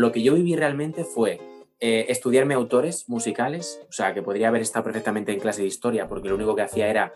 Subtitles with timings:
[0.00, 1.38] Lo que yo viví realmente fue
[1.78, 6.08] eh, estudiarme autores musicales, o sea, que podría haber estado perfectamente en clase de historia,
[6.08, 7.12] porque lo único que hacía era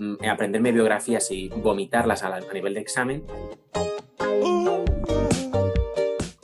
[0.00, 3.24] mm, aprenderme biografías y vomitarlas a, a nivel de examen.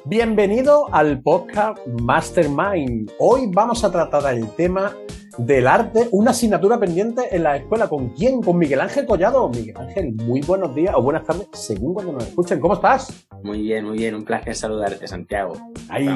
[0.04, 3.10] Bienvenido al podcast Mastermind.
[3.18, 4.96] Hoy vamos a tratar el tema
[5.38, 7.88] del arte, una asignatura pendiente en la escuela.
[7.88, 8.42] ¿Con quién?
[8.42, 9.48] Con Miguel Ángel Collado.
[9.48, 12.60] Miguel Ángel, muy buenos días o buenas tardes, según cuando nos escuchen.
[12.60, 13.26] ¿Cómo estás?
[13.42, 14.14] Muy bien, muy bien.
[14.14, 15.54] Un placer saludarte, Santiago.
[15.88, 16.06] Ay,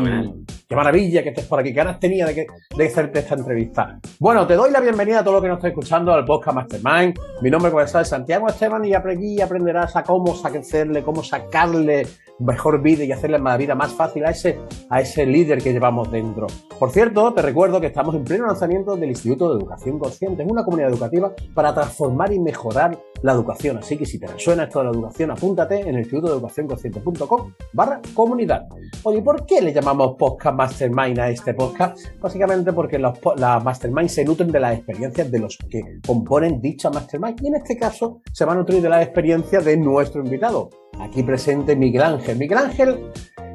[0.69, 1.71] qué maravilla que estés por aquí.
[1.71, 3.99] ¿Qué ganas tenía de, que, de hacerte esta entrevista?
[4.19, 7.19] Bueno, te doy la bienvenida a todo lo que nos está escuchando al podcast Mastermind.
[7.43, 12.07] Mi nombre es Santiago Esteban y aquí aprenderás a cómo sacarle, cómo sacarle
[12.41, 14.59] mejor vida y hacerle la vida más fácil a ese,
[14.89, 16.47] a ese líder que llevamos dentro.
[16.79, 20.51] Por cierto, te recuerdo que estamos en pleno lanzamiento del Instituto de Educación Consciente, es
[20.51, 23.79] una comunidad educativa para transformar y mejorar la educación.
[23.79, 26.67] Así que si te resuena esto de la educación, apúntate en el Instituto de Educación
[26.67, 28.67] Consciente.com barra comunidad.
[29.03, 31.99] Oye, ¿por qué le llamamos podcast Mastermind a este podcast?
[32.21, 36.91] Básicamente porque los, las Mastermind se nutren de las experiencias de los que componen dicha
[36.91, 40.71] Mastermind y en este caso se van a nutrir de la experiencia de nuestro invitado
[40.99, 42.39] aquí presente Miguel Ángel.
[42.39, 43.11] Miguel Ángel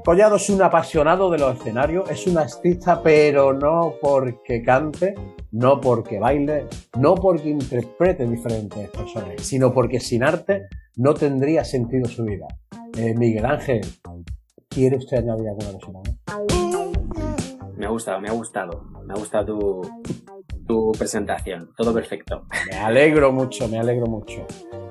[0.05, 5.16] Collado es un apasionado de los escenarios, es un artista, pero no porque cante,
[5.52, 6.67] no porque baile,
[7.00, 12.45] no porque interprete diferentes personajes, sino porque sin arte no tendría sentido su vida.
[12.95, 13.81] Eh, Miguel Ángel,
[14.69, 15.91] ¿quiere usted añadir alguna cosa?
[17.75, 18.83] Me ha gustado, me ha gustado.
[19.08, 19.81] Me ha gustado tu,
[20.67, 21.72] tu presentación.
[21.75, 22.45] Todo perfecto.
[22.69, 24.45] Me alegro mucho, me alegro mucho.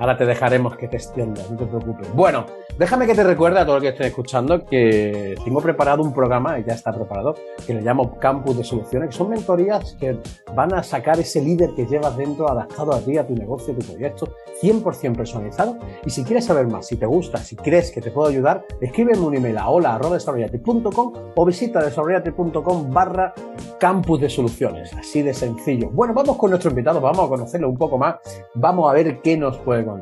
[0.05, 2.13] Ahora te dejaremos que te extiendas, no te preocupes.
[2.13, 2.45] Bueno,
[2.79, 6.59] déjame que te recuerde a todo lo que estés escuchando que tengo preparado un programa,
[6.59, 7.35] ya está preparado,
[7.67, 10.19] que le llamo Campus de Soluciones, que son mentorías que
[10.55, 13.79] van a sacar ese líder que llevas dentro adaptado a ti, a tu negocio, a
[13.79, 14.29] tu proyecto,
[14.61, 15.79] 100% personalizado.
[16.05, 19.21] Y si quieres saber más, si te gusta, si crees que te puedo ayudar, escríbeme
[19.21, 23.33] un email a hola.desarrollate.com o visita desarrollate.com barra
[23.81, 24.93] Campus de Soluciones.
[24.93, 25.89] Así de sencillo.
[25.91, 28.17] Bueno, vamos con nuestro invitado, vamos a conocerlo un poco más,
[28.55, 29.94] vamos a ver qué nos puede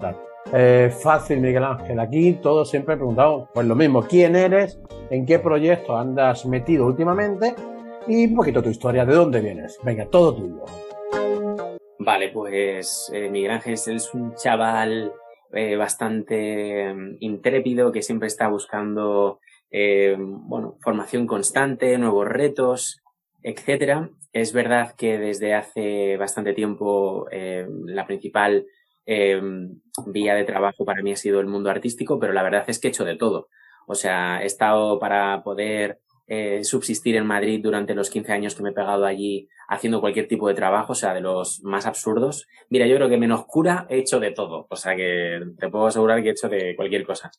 [0.53, 1.99] Eh, fácil, Miguel Ángel.
[2.01, 4.79] Aquí todos siempre he preguntado, pues lo mismo, ¿quién eres?
[5.11, 7.55] ¿En qué proyecto andas metido últimamente?
[8.07, 9.79] Y un poquito tu historia, ¿de dónde vienes?
[9.83, 10.65] Venga, todo tuyo.
[11.99, 15.13] Vale, pues eh, Miguel Ángel es un chaval
[15.53, 19.39] eh, bastante mm, intrépido que siempre está buscando
[19.75, 23.01] bueno, formación constante, nuevos retos,
[23.43, 24.11] etcétera.
[24.31, 28.67] Es verdad que desde hace bastante tiempo la principal
[29.07, 29.41] eh,
[30.07, 32.89] vía de trabajo para mí ha sido el mundo artístico, pero la verdad es que
[32.89, 33.49] he hecho de todo.
[33.87, 38.63] O sea, he estado para poder eh, subsistir en Madrid durante los 15 años que
[38.63, 42.47] me he pegado allí haciendo cualquier tipo de trabajo, o sea, de los más absurdos.
[42.71, 45.87] Mira, yo creo que menos cura he hecho de todo, o sea que te puedo
[45.87, 47.31] asegurar que he hecho de cualquier cosa.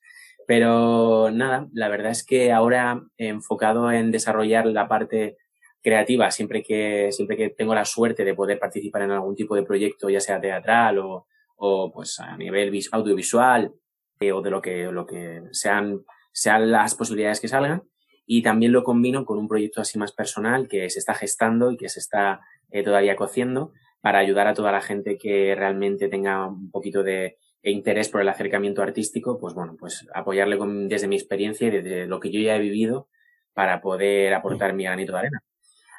[0.46, 5.38] Pero nada, la verdad es que ahora he enfocado en desarrollar la parte
[5.82, 9.64] creativa, siempre que, siempre que tengo la suerte de poder participar en algún tipo de
[9.64, 13.74] proyecto, ya sea teatral o, o pues a nivel audiovisual
[14.20, 17.84] eh, o de lo que, lo que sean, sean las posibilidades que salgan.
[18.26, 21.78] Y también lo combino con un proyecto así más personal que se está gestando y
[21.78, 22.40] que se está
[22.72, 27.38] eh, todavía cociendo para ayudar a toda la gente que realmente tenga un poquito de
[27.64, 32.08] interés por el acercamiento artístico, pues bueno, pues apoyarle con, desde mi experiencia y desde
[32.08, 33.08] lo que yo ya he vivido
[33.54, 35.44] para poder aportar mi granito de arena.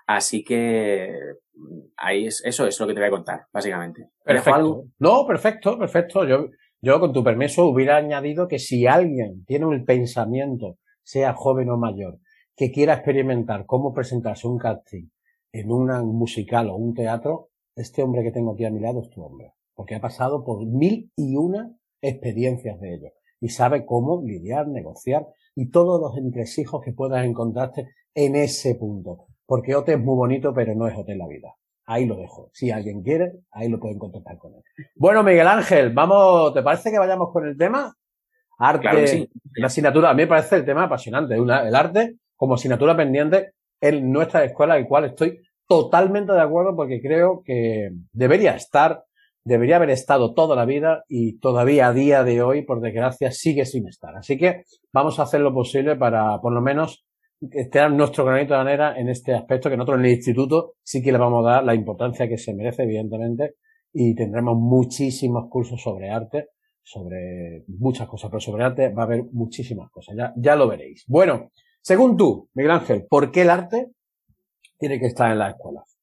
[0.07, 1.11] Así que
[1.97, 4.11] ahí es, eso es lo que te voy a contar, básicamente.
[4.23, 4.85] Perfecto.
[4.99, 6.27] No, perfecto, perfecto.
[6.27, 6.49] Yo,
[6.81, 11.77] yo, con tu permiso, hubiera añadido que si alguien tiene un pensamiento, sea joven o
[11.77, 12.19] mayor,
[12.57, 15.09] que quiera experimentar cómo presentarse un casting
[15.53, 19.11] en un musical o un teatro, este hombre que tengo aquí a mi lado es
[19.11, 19.53] tu hombre.
[19.75, 23.09] Porque ha pasado por mil y una experiencias de ello.
[23.41, 29.27] Y sabe cómo lidiar, negociar y todos los entresijos que puedas encontrarte en ese punto.
[29.47, 31.55] Porque OT es muy bonito, pero no es OT en la vida.
[31.87, 32.51] Ahí lo dejo.
[32.53, 34.63] Si alguien quiere, ahí lo pueden contactar con él.
[34.97, 37.95] Bueno, Miguel Ángel, vamos, ¿te parece que vayamos con el tema?
[38.59, 43.53] Arte, la asignatura, a mí me parece el tema apasionante, el arte como asignatura pendiente
[43.81, 49.05] en nuestra escuela, el cual estoy totalmente de acuerdo porque creo que debería estar,
[49.45, 53.67] debería haber estado toda la vida y todavía a día de hoy, por desgracia, sigue
[53.67, 54.17] sin estar.
[54.17, 54.63] Así que
[54.93, 57.05] vamos a hacer lo posible para, por lo menos,
[57.53, 61.13] este nuestro granito de manera en este aspecto que nosotros en el instituto sí que
[61.13, 63.55] le vamos a dar la importancia que se merece, evidentemente,
[63.93, 66.49] y tendremos muchísimos cursos sobre arte,
[66.83, 71.05] sobre muchas cosas, pero sobre arte va a haber muchísimas cosas, ya, ya lo veréis.
[71.07, 71.51] Bueno,
[71.81, 73.93] según tú, Miguel Ángel, ¿por qué el arte
[74.79, 75.99] tiene que estar en las escuelas?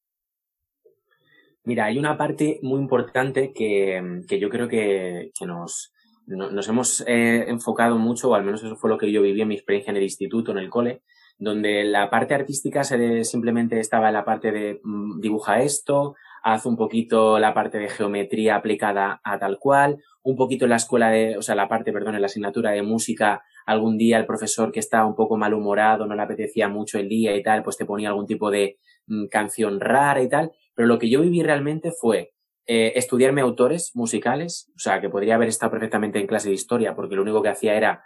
[1.64, 5.92] Mira, hay una parte muy importante que, que yo creo que, que nos,
[6.26, 9.48] nos hemos eh, enfocado mucho, o al menos eso fue lo que yo viví en
[9.48, 11.02] mi experiencia en el instituto, en el cole,
[11.38, 16.66] donde la parte artística se, simplemente estaba en la parte de mm, dibuja esto, haz
[16.66, 21.10] un poquito la parte de geometría aplicada a tal cual, un poquito en la escuela
[21.10, 24.72] de, o sea, la parte, perdón, en la asignatura de música, algún día el profesor
[24.72, 27.84] que estaba un poco malhumorado, no le apetecía mucho el día y tal, pues te
[27.84, 31.92] ponía algún tipo de mm, canción rara y tal, pero lo que yo viví realmente
[31.92, 32.32] fue
[32.66, 36.94] eh, estudiarme autores musicales, o sea, que podría haber estado perfectamente en clase de historia,
[36.94, 38.04] porque lo único que hacía era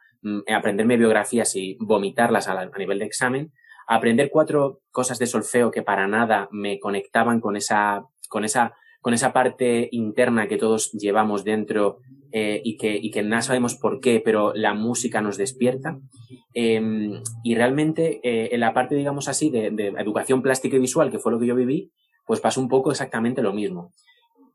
[0.52, 3.52] aprenderme biografías y vomitarlas a, nivel de examen,
[3.86, 9.14] aprender cuatro cosas de solfeo que para nada me conectaban con esa, con esa, con
[9.14, 11.98] esa parte interna que todos llevamos dentro
[12.32, 15.98] eh, y, que, y que no sabemos por qué, pero la música nos despierta.
[16.52, 21.10] Em, y realmente eh, en la parte, digamos así, de, de educación plástica y visual,
[21.10, 21.92] que fue lo que yo viví,
[22.26, 23.92] pues pasó un poco exactamente lo mismo.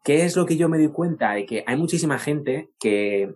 [0.03, 1.33] ¿Qué es lo que yo me doy cuenta?
[1.33, 3.35] De que hay muchísima gente que,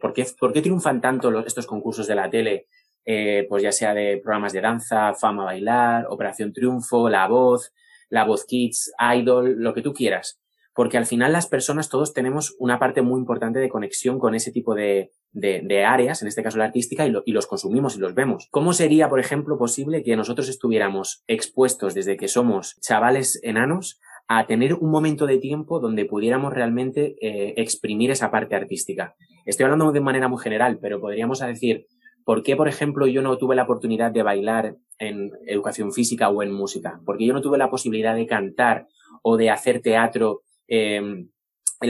[0.00, 2.68] ¿por, qué, ¿por, qué, triunfan tanto los, estos concursos de la tele?
[3.04, 7.72] Eh, pues ya sea de programas de danza, Fama Bailar, Operación Triunfo, La Voz,
[8.08, 10.40] La Voz Kids, Idol, lo que tú quieras.
[10.74, 14.52] Porque al final las personas todos tenemos una parte muy importante de conexión con ese
[14.52, 18.14] tipo de, de, áreas, en este caso la artística, y, y los consumimos y los
[18.14, 18.48] vemos.
[18.50, 24.46] ¿Cómo sería, por ejemplo, posible que nosotros estuviéramos expuestos desde que somos chavales enanos a
[24.46, 29.14] tener un momento de tiempo donde pudiéramos realmente eh, exprimir esa parte artística.
[29.44, 31.86] Estoy hablando de manera muy general, pero podríamos decir,
[32.24, 36.42] ¿por qué, por ejemplo, yo no tuve la oportunidad de bailar en educación física o
[36.42, 37.00] en música?
[37.04, 38.88] Porque yo no tuve la posibilidad de cantar
[39.22, 41.30] o de hacer teatro eh, en,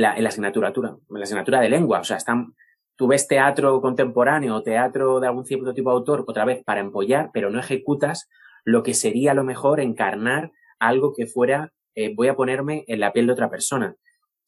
[0.00, 2.00] la, asignatura, en la asignatura de lengua.
[2.00, 2.54] O sea, están,
[2.96, 7.30] tú ves teatro contemporáneo teatro de algún cierto tipo de autor, otra vez para empollar,
[7.32, 8.28] pero no ejecutas
[8.64, 13.12] lo que sería lo mejor encarnar algo que fuera eh, voy a ponerme en la
[13.12, 13.96] piel de otra persona.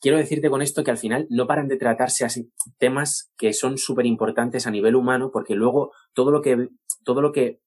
[0.01, 3.79] Quiero decirte con esto que al final no paran de tratarse así temas que son
[3.79, 6.69] súper importantes a nivel humano porque luego todo lo que,
[7.05, 7.59] todo lo que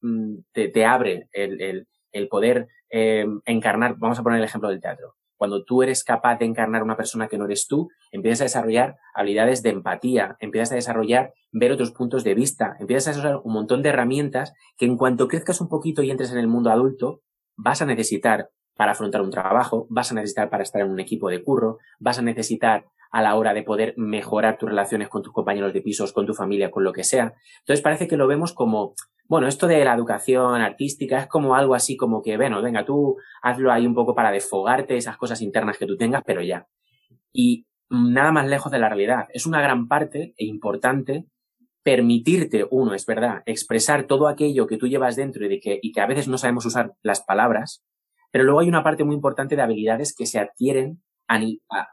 [0.00, 5.14] mm, te, abre el, el, poder eh, encarnar, vamos a poner el ejemplo del teatro.
[5.36, 8.96] Cuando tú eres capaz de encarnar una persona que no eres tú, empiezas a desarrollar
[9.14, 13.52] habilidades de empatía, empiezas a desarrollar ver otros puntos de vista, empiezas a desarrollar un
[13.52, 17.20] montón de herramientas que en cuanto crezcas un poquito y entres en el mundo adulto,
[17.54, 21.28] vas a necesitar para afrontar un trabajo, vas a necesitar para estar en un equipo
[21.28, 25.32] de curro, vas a necesitar a la hora de poder mejorar tus relaciones con tus
[25.32, 27.34] compañeros de pisos, con tu familia, con lo que sea.
[27.60, 28.94] Entonces parece que lo vemos como,
[29.24, 33.16] bueno, esto de la educación artística es como algo así como que, bueno, venga, tú
[33.42, 36.66] hazlo ahí un poco para desfogarte esas cosas internas que tú tengas, pero ya.
[37.32, 39.28] Y nada más lejos de la realidad.
[39.32, 41.26] Es una gran parte e importante
[41.82, 46.00] permitirte, uno, es verdad, expresar todo aquello que tú llevas dentro y, de y que
[46.00, 47.84] a veces no sabemos usar las palabras,
[48.36, 51.02] pero luego hay una parte muy importante de habilidades que se adquieren,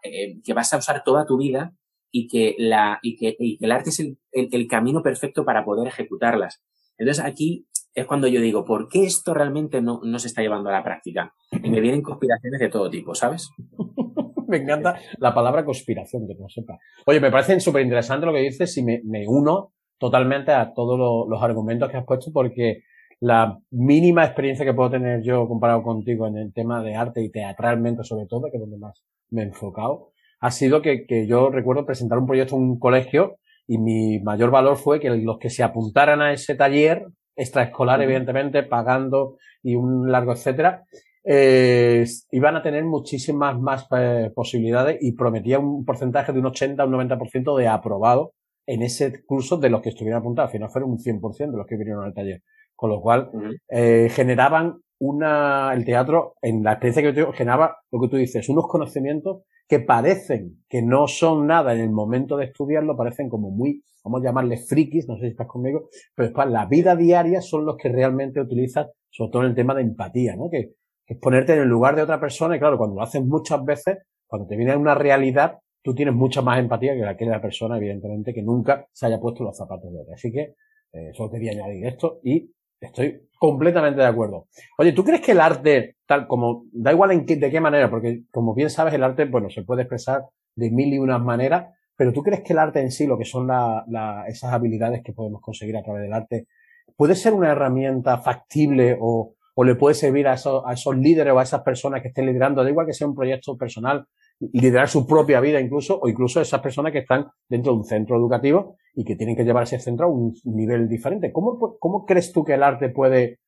[0.04, 1.74] eh, que vas a usar toda tu vida
[2.12, 6.62] y que, la, y que, el arte es el, camino perfecto para poder ejecutarlas.
[6.98, 10.68] Entonces aquí es cuando yo digo, ¿por qué esto realmente no, no se está llevando
[10.70, 11.34] a la práctica?
[11.50, 13.50] Y me vienen conspiraciones de todo tipo, ¿sabes?
[14.50, 16.78] me encanta la palabra conspiración, que no sepa.
[17.06, 21.26] Oye, me parece súper interesante lo que dices y me, me uno totalmente a todos
[21.30, 22.84] los argumentos que has puesto porque
[23.24, 27.32] la mínima experiencia que puedo tener yo comparado contigo en el tema de arte y
[27.32, 30.12] teatralmente sobre todo, que es donde más me he enfocado,
[30.42, 34.52] ha sido que, que yo recuerdo presentar un proyecto en un colegio y mi mayor
[34.52, 40.12] valor fue que los que se apuntaran a ese taller, extraescolar evidentemente, pagando y un
[40.12, 40.84] largo etcétera,
[41.24, 46.84] eh, iban a tener muchísimas más eh, posibilidades y prometía un porcentaje de un 80
[46.84, 48.34] a un 90% de aprobado
[48.66, 50.50] en ese curso de los que estuvieran apuntados.
[50.50, 52.42] Al final fueron un 100% de los que vinieron al taller.
[52.84, 53.32] Con lo cual,
[53.70, 58.18] eh, generaban una, el teatro, en la experiencia que yo tengo, generaba lo que tú
[58.18, 63.30] dices, unos conocimientos que parecen que no son nada en el momento de estudiarlo, parecen
[63.30, 66.98] como muy, vamos a llamarle frikis, no sé si estás conmigo, pero después la vida
[66.98, 70.50] diaria son los que realmente utilizan, sobre todo en el tema de empatía, ¿no?
[70.50, 70.74] Que,
[71.06, 73.64] que es ponerte en el lugar de otra persona y claro, cuando lo haces muchas
[73.64, 77.42] veces, cuando te viene una realidad, tú tienes mucha más empatía que la que la
[77.42, 80.16] persona, evidentemente, que nunca se haya puesto los zapatos de otra.
[80.16, 80.56] Así que,
[80.92, 82.52] eh, solo quería añadir esto y
[82.84, 84.48] Estoy completamente de acuerdo.
[84.78, 87.90] Oye, ¿tú crees que el arte, tal como, da igual en qué, de qué manera,
[87.90, 90.26] porque como bien sabes, el arte, bueno, se puede expresar
[90.56, 93.26] de mil y unas maneras, pero ¿tú crees que el arte en sí, lo que
[93.26, 96.48] son la, la, esas habilidades que podemos conseguir a través del arte,
[96.96, 101.34] puede ser una herramienta factible o, o le puede servir a esos, a esos líderes
[101.34, 104.06] o a esas personas que estén liderando, da igual que sea un proyecto personal,
[104.52, 108.18] liderar su propia vida incluso, o incluso esas personas que están dentro de un centro
[108.18, 111.32] educativo y que tienen que llevar ese centro a un nivel diferente.
[111.32, 113.40] ¿Cómo, cómo crees tú que el arte puede,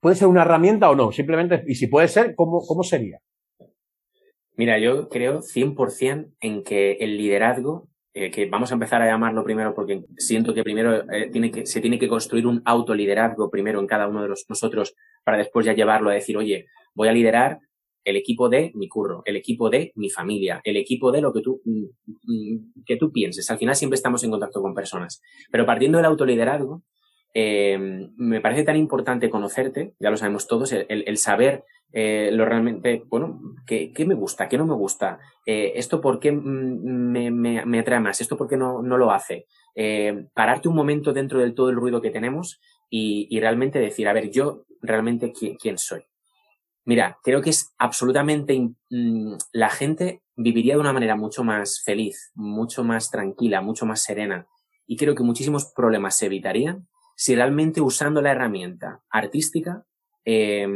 [0.00, 1.12] puede ser una herramienta o no?
[1.12, 3.18] Simplemente, y si puede ser, ¿cómo, cómo sería?
[4.56, 9.42] Mira, yo creo 100% en que el liderazgo eh, que vamos a empezar a llamarlo
[9.42, 13.80] primero porque siento que primero eh, tiene que, se tiene que construir un autoliderazgo primero
[13.80, 14.94] en cada uno de los, nosotros
[15.24, 17.58] para después ya llevarlo a decir, oye, voy a liderar
[18.04, 21.40] el equipo de mi curro, el equipo de mi familia, el equipo de lo que
[21.40, 21.84] tú, mm,
[22.24, 23.50] mm, que tú pienses.
[23.50, 25.22] Al final siempre estamos en contacto con personas.
[25.50, 26.82] Pero partiendo del autoliderazgo,
[27.36, 27.76] eh,
[28.16, 33.40] me parece tan importante conocerte, ya lo sabemos todos, el, saber eh, lo realmente, bueno,
[33.66, 38.20] qué, me gusta, qué no me gusta, eh, esto por qué me, me, atrae más,
[38.20, 39.46] esto por qué no, no lo hace.
[40.32, 44.12] pararte un momento dentro del todo el ruido que tenemos y, y realmente decir, a
[44.12, 46.04] ver, yo realmente quién, quién soy.
[46.84, 52.30] Mira, creo que es absolutamente, mm, la gente viviría de una manera mucho más feliz,
[52.34, 54.46] mucho más tranquila, mucho más serena.
[54.86, 56.86] Y creo que muchísimos problemas se evitarían
[57.16, 59.84] si realmente usando la herramienta artística
[60.24, 60.66] eh,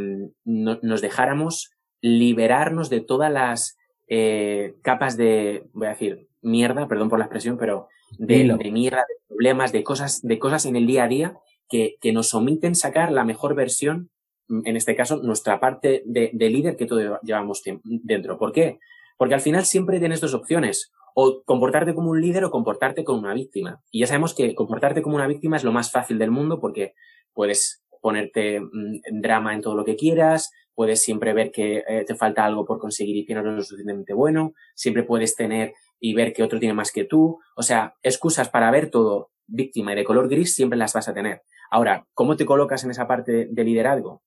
[0.45, 7.19] nos dejáramos liberarnos de todas las eh, capas de, voy a decir, mierda, perdón por
[7.19, 7.89] la expresión, pero
[8.19, 11.39] de, de, mierda, de problemas, de cosas, de cosas en el día a día
[11.69, 14.11] que, que nos omiten sacar la mejor versión
[14.49, 18.39] en este caso, nuestra parte de, líder que todo llevamos dentro.
[18.39, 18.79] ¿Por qué?
[19.17, 20.93] Porque al final siempre tienes dos opciones.
[21.15, 23.83] O comportarte como un líder o comportarte como una víctima.
[23.91, 26.95] Y ya sabemos que comportarte como una víctima es lo más fácil del mundo porque
[27.33, 32.15] puedes ponerte mm, drama en todo lo que quieras, puedes siempre ver que eh, te
[32.15, 36.15] falta algo por conseguir y que no es lo suficientemente bueno, siempre puedes tener y
[36.15, 37.41] ver que otro tiene más que tú.
[37.57, 41.15] O sea, excusas para ver todo víctima y de color gris siempre las vas a
[41.15, 41.43] tener.
[41.71, 44.23] Ahora, ¿cómo te colocas en esa parte de liderazgo?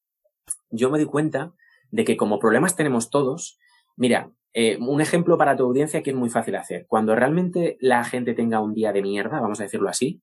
[0.70, 1.54] Yo me di cuenta
[1.92, 3.60] de que como problemas tenemos todos,
[3.96, 6.86] mira, eh, un ejemplo para tu audiencia que es muy fácil hacer.
[6.88, 10.22] Cuando realmente la gente tenga un día de mierda, vamos a decirlo así,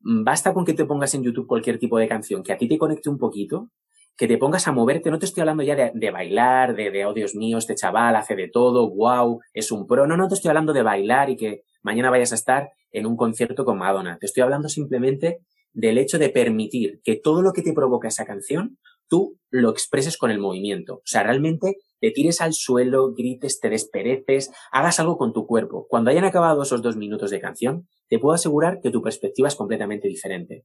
[0.00, 2.68] mm, basta con que te pongas en YouTube cualquier tipo de canción que a ti
[2.68, 3.70] te conecte un poquito,
[4.16, 5.10] que te pongas a moverte.
[5.10, 8.36] No te estoy hablando ya de, bailar, de, de, oh Dios mío, este chaval hace
[8.36, 10.06] de todo, wow, es un pro.
[10.06, 13.16] No, no te estoy hablando de bailar y que mañana vayas a estar en un
[13.16, 14.18] concierto con Madonna.
[14.18, 15.40] Te estoy hablando simplemente
[15.72, 18.78] del hecho de permitir que todo lo que te provoca esa canción
[19.12, 20.94] tú lo expreses con el movimiento.
[20.94, 25.86] O sea, realmente te tires al suelo, grites, te despereces, hagas algo con tu cuerpo.
[25.86, 29.54] Cuando hayan acabado esos dos minutos de canción, te puedo asegurar que tu perspectiva es
[29.54, 30.64] completamente diferente.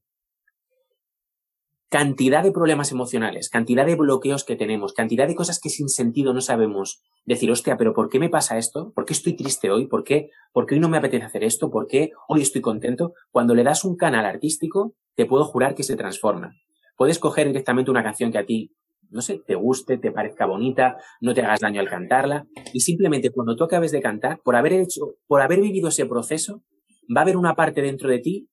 [1.90, 6.34] Cantidad de problemas emocionales, cantidad de bloqueos que tenemos, cantidad de cosas que sin sentido
[6.34, 8.94] no sabemos decir, hostia, pero ¿por qué me pasa esto?
[8.96, 9.88] ¿Por qué estoy triste hoy?
[9.88, 11.70] ¿Por qué, ¿Por qué hoy no me apetece hacer esto?
[11.70, 13.12] ¿Por qué hoy estoy contento?
[13.30, 16.54] Cuando le das un canal artístico, te puedo jurar que se transforma.
[16.98, 18.76] Puedes coger directamente una canción que a ti,
[19.10, 23.32] no sé, te guste, te parezca bonita, no te hagas daño al cantarla, y simplemente
[23.32, 26.64] cuando tú acabes de cantar, por haber hecho, por haber vivido ese proceso,
[27.16, 28.50] va a haber una parte dentro de ti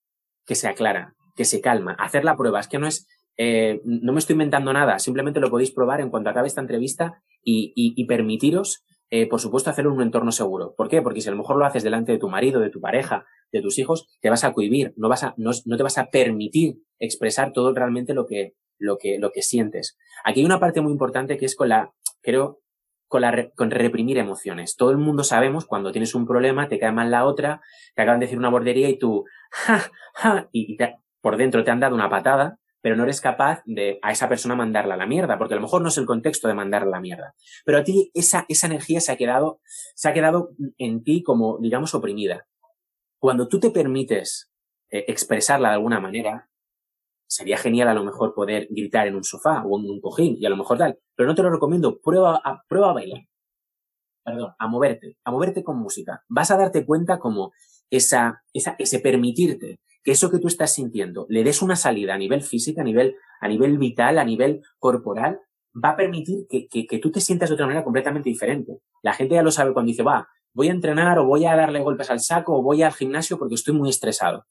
[0.46, 1.96] que se aclara, que se calma.
[1.98, 5.50] Hacer la prueba, es que no es, eh, no me estoy inventando nada, simplemente lo
[5.50, 8.84] podéis probar en cuanto acabe esta entrevista y, y permitiros
[9.16, 10.74] eh, por supuesto, hacerlo en un entorno seguro.
[10.76, 11.00] ¿Por qué?
[11.00, 13.62] Porque si a lo mejor lo haces delante de tu marido, de tu pareja, de
[13.62, 17.52] tus hijos, te vas a cohibir, no vas a, no, te vas a permitir expresar
[17.52, 19.96] todo realmente lo que, lo que, lo que sientes.
[20.24, 21.92] Aquí hay una parte muy importante que es con la,
[22.22, 22.60] creo,
[23.06, 24.74] con la, con reprimir emociones.
[24.74, 27.60] Todo el mundo sabemos cuando tienes un problema, te cae mal la otra,
[27.94, 30.76] te acaban de decir una bordería y tú, ja, ja, y,
[31.20, 34.54] por dentro te han dado una patada, pero no eres capaz de a esa persona
[34.54, 36.90] mandarla a la mierda, porque a lo mejor no es el contexto de mandarla a
[36.90, 37.34] la mierda.
[37.64, 39.62] Pero a ti esa, esa energía se ha quedado,
[39.94, 42.46] se ha quedado en ti como, digamos, oprimida.
[43.18, 44.52] Cuando tú te permites
[44.90, 46.50] eh, expresarla de alguna manera,
[47.26, 50.44] sería genial a lo mejor poder gritar en un sofá o en un cojín y
[50.44, 53.22] a lo mejor tal, pero no te lo recomiendo, prueba a, prueba a bailar.
[54.22, 56.22] Perdón, a moverte, a moverte con música.
[56.28, 57.52] Vas a darte cuenta como
[57.88, 62.18] esa, esa, ese permitirte que eso que tú estás sintiendo le des una salida a
[62.18, 65.40] nivel física, a nivel, a nivel vital, a nivel corporal,
[65.82, 68.78] va a permitir que, que, tú te sientas de otra manera completamente diferente.
[69.02, 71.80] La gente ya lo sabe cuando dice, va, voy a entrenar o voy a darle
[71.80, 74.44] golpes al saco o voy al gimnasio porque estoy muy estresado.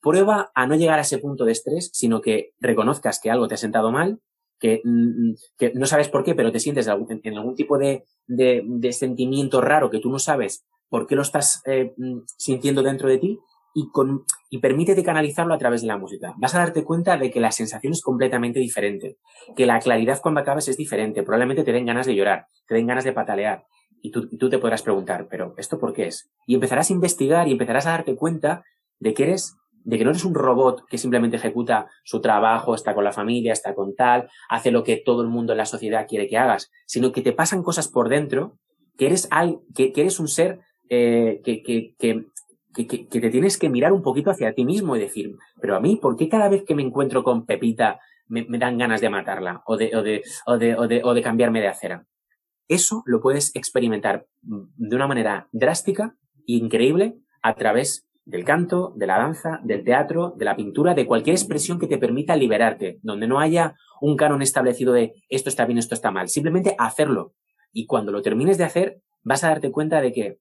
[0.00, 3.54] Prueba a no llegar a ese punto de estrés, sino que reconozcas que algo te
[3.54, 4.20] ha sentado mal,
[4.58, 8.62] que, mm, que no sabes por qué, pero te sientes en algún tipo de, de,
[8.66, 13.08] de sentimiento raro que tú no sabes por qué lo estás eh, mm, sintiendo dentro
[13.08, 13.38] de ti
[13.78, 13.90] y,
[14.50, 16.34] y permítete canalizarlo a través de la música.
[16.36, 19.18] Vas a darte cuenta de que la sensación es completamente diferente,
[19.56, 22.86] que la claridad cuando acabes es diferente, probablemente te den ganas de llorar, te den
[22.86, 23.66] ganas de patalear.
[24.00, 26.30] Y tú, tú te podrás preguntar, pero ¿esto por qué es?
[26.46, 28.64] Y empezarás a investigar y empezarás a darte cuenta
[29.00, 32.94] de que eres de que no eres un robot que simplemente ejecuta su trabajo, está
[32.94, 36.06] con la familia, está con tal, hace lo que todo el mundo en la sociedad
[36.06, 38.58] quiere que hagas, sino que te pasan cosas por dentro,
[38.98, 39.30] que eres,
[39.74, 42.24] que, que eres un ser eh, que, que, que,
[42.86, 45.96] que, te tienes que mirar un poquito hacia ti mismo y decir, pero a mí,
[45.96, 49.76] ¿por qué cada vez que me encuentro con Pepita me, dan ganas de matarla o
[49.76, 52.06] de, o, de, o, de, o, de, o de cambiarme de acera?
[52.68, 59.16] Eso lo puedes experimentar de una manera drástica increíble a través del canto, de la
[59.16, 63.40] danza, del teatro, de la pintura, de cualquier expresión que te permita liberarte, donde no
[63.40, 67.32] haya un canon establecido de esto está bien, esto está mal, simplemente hacerlo.
[67.72, 70.38] Y cuando lo termines de hacer, vas a darte cuenta de que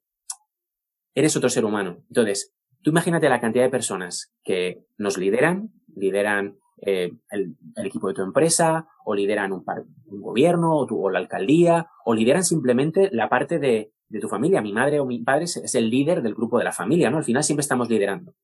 [1.18, 2.04] eres otro ser humano.
[2.10, 8.14] Entonces, tú imagínate la cantidad de personas que nos lideran, lideran eh, el, equipo de
[8.14, 9.66] tu empresa, o lideran un,
[10.06, 14.62] gobierno, o, o, la alcaldía, o lideran simplemente la parte de tu familia.
[14.62, 17.18] Mi madre o mi padre es el líder del grupo de la familia, ¿no?
[17.18, 18.36] Al final siempre estamos liderando.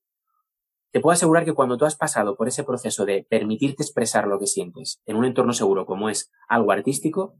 [0.91, 4.39] Te puedo asegurar que cuando tú has pasado por ese proceso de permitirte expresar lo
[4.39, 7.35] que sientes en un entorno seguro como es algo artístico,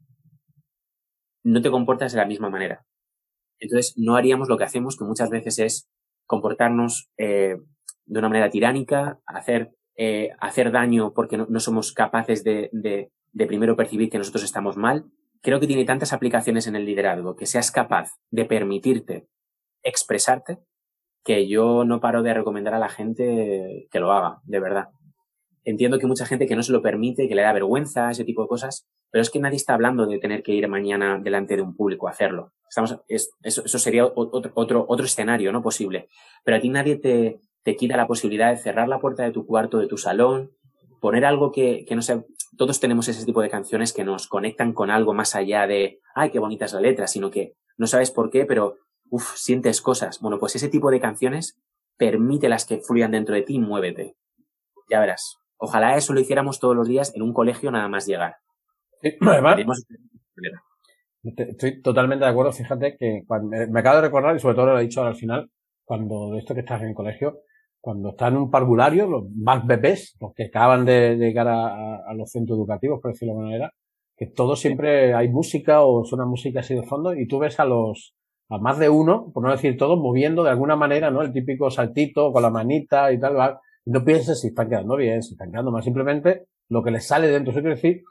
[1.44, 2.86] no te comportas de la misma manera.
[3.60, 5.90] Entonces, no haríamos lo que hacemos, que muchas veces es
[6.26, 7.58] comportarnos eh,
[8.06, 13.76] de una manera tiránica, hacer, eh, hacer daño porque no, somos capaces de, de primero
[13.76, 15.06] percibir que nosotros estamos mal
[15.44, 19.28] creo que tiene tantas aplicaciones en el liderazgo que seas capaz de permitirte
[19.84, 20.58] expresarte
[21.24, 24.90] que yo no paro de recomendar a la gente que lo haga, de verdad.
[25.66, 28.42] Entiendo que mucha gente que no se lo permite, que le da vergüenza, ese tipo
[28.42, 31.62] de cosas, pero es que nadie está hablando de tener que ir mañana delante de
[31.62, 32.52] un público a hacerlo.
[32.68, 35.62] Estamos, eso, eso, sería otro, otro, otro escenario, ¿no?
[35.62, 36.10] Posible.
[36.44, 39.46] Pero a ti nadie te, te quita la posibilidad de cerrar la puerta de tu
[39.46, 40.52] cuarto, de tu salón,
[41.00, 42.24] poner algo que, que no sea,
[42.58, 46.30] todos tenemos ese tipo de canciones que nos conectan con algo más allá de, ay,
[46.30, 48.78] qué bonita es la letra, sino que no sabes por qué, pero,
[49.10, 50.20] uff, sientes cosas.
[50.20, 51.60] Bueno, pues ese tipo de canciones,
[51.98, 54.16] permítelas que fluyan dentro de ti muévete.
[54.90, 55.43] Ya verás.
[55.58, 58.38] Ojalá eso lo hiciéramos todos los días en un colegio nada más llegar.
[61.24, 62.52] estoy totalmente de acuerdo.
[62.52, 65.50] Fíjate que cuando, me acabo de recordar, y sobre todo lo he dicho al final,
[65.86, 67.40] cuando de esto que estás en el colegio,
[67.84, 72.32] cuando están en un parvulario, los más bebés, los que acaban de llegar a, los
[72.32, 73.74] centros educativos, por decirlo de alguna manera,
[74.16, 77.66] que todo siempre hay música o suena música así de fondo y tú ves a
[77.66, 78.16] los,
[78.50, 81.22] a más de uno, por no decir todos, moviendo de alguna manera, ¿no?
[81.22, 83.38] El típico saltito con la manita y tal, y
[83.86, 87.28] no pienses si están quedando bien, si están quedando mal, simplemente lo que les sale
[87.28, 87.52] dentro.
[87.52, 88.04] Eso decir,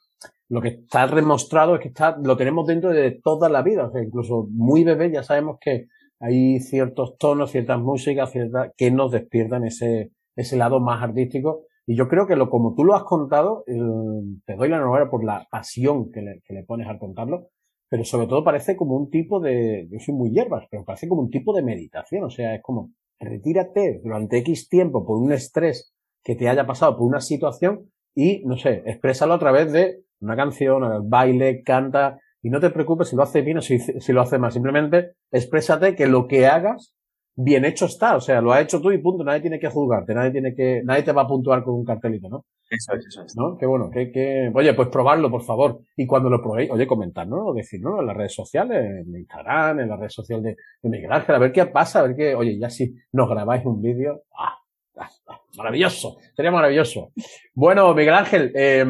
[0.48, 3.90] lo que está demostrado es que está, lo tenemos dentro de toda la vida, o
[3.90, 5.86] sea, incluso muy bebé ya sabemos que
[6.20, 11.64] hay ciertos tonos, ciertas músicas, ciertas, que nos despiertan ese, ese lado más artístico.
[11.84, 15.24] Y yo creo que lo, como tú lo has contado, te doy la enhorabuena por
[15.24, 17.48] la pasión que le, que le pones al contarlo,
[17.88, 21.22] pero sobre todo parece como un tipo de, yo soy muy hierbas, pero parece como
[21.22, 22.92] un tipo de meditación, o sea, es como,
[23.22, 28.44] retírate durante X tiempo por un estrés que te haya pasado por una situación y,
[28.44, 33.16] no sé, exprésalo a través de una canción, baile, canta, y no te preocupes si
[33.16, 34.52] lo hace bien o si, si lo hace mal.
[34.52, 36.94] Simplemente exprésate que lo que hagas
[37.36, 38.16] bien hecho está.
[38.16, 39.24] O sea, lo ha hecho tú y punto.
[39.24, 40.14] Nadie tiene que juzgarte.
[40.14, 42.44] Nadie tiene que, nadie te va a puntuar con un cartelito, ¿no?
[42.72, 43.36] Eso es, eso es.
[43.36, 43.58] ¿No?
[43.58, 45.80] Qué bueno, que, que, oye, pues probarlo, por favor.
[45.94, 46.86] Y cuando lo probéis, oye,
[47.26, 47.46] ¿no?
[47.46, 51.34] o decirnos en las redes sociales, en Instagram, en la red social de, Miguel Ángel,
[51.34, 54.58] a ver qué pasa, a ver qué, oye, ya si nos grabáis un vídeo, ¡ah!
[54.96, 57.12] ah, ah maravilloso, sería maravilloso.
[57.54, 58.86] Bueno, Miguel Ángel, eh,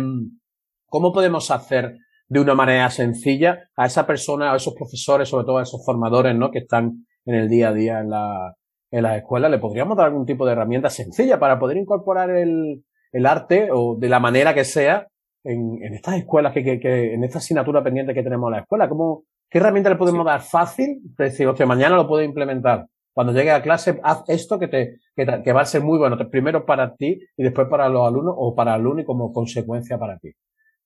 [0.87, 5.59] ¿cómo podemos hacer de una manera sencilla a esa persona, a esos profesores, sobre todo
[5.59, 6.53] a esos formadores, ¿no?
[6.53, 8.55] Que están en el día a día en la,
[8.92, 12.85] en las escuelas, le podríamos dar algún tipo de herramienta sencilla para poder incorporar el,
[13.12, 15.07] el arte o de la manera que sea
[15.44, 18.61] en, en estas escuelas que, que, que, en esta asignatura pendiente que tenemos en la
[18.61, 18.88] escuela.
[18.88, 21.01] ¿Cómo, qué herramienta le podemos dar fácil?
[21.16, 22.87] Decir, que mañana lo puedo implementar.
[23.12, 26.16] Cuando llegue a clase, haz esto que te, que, que va a ser muy bueno,
[26.31, 29.98] primero para ti y después para los alumnos o para el alumno y como consecuencia
[29.98, 30.33] para ti.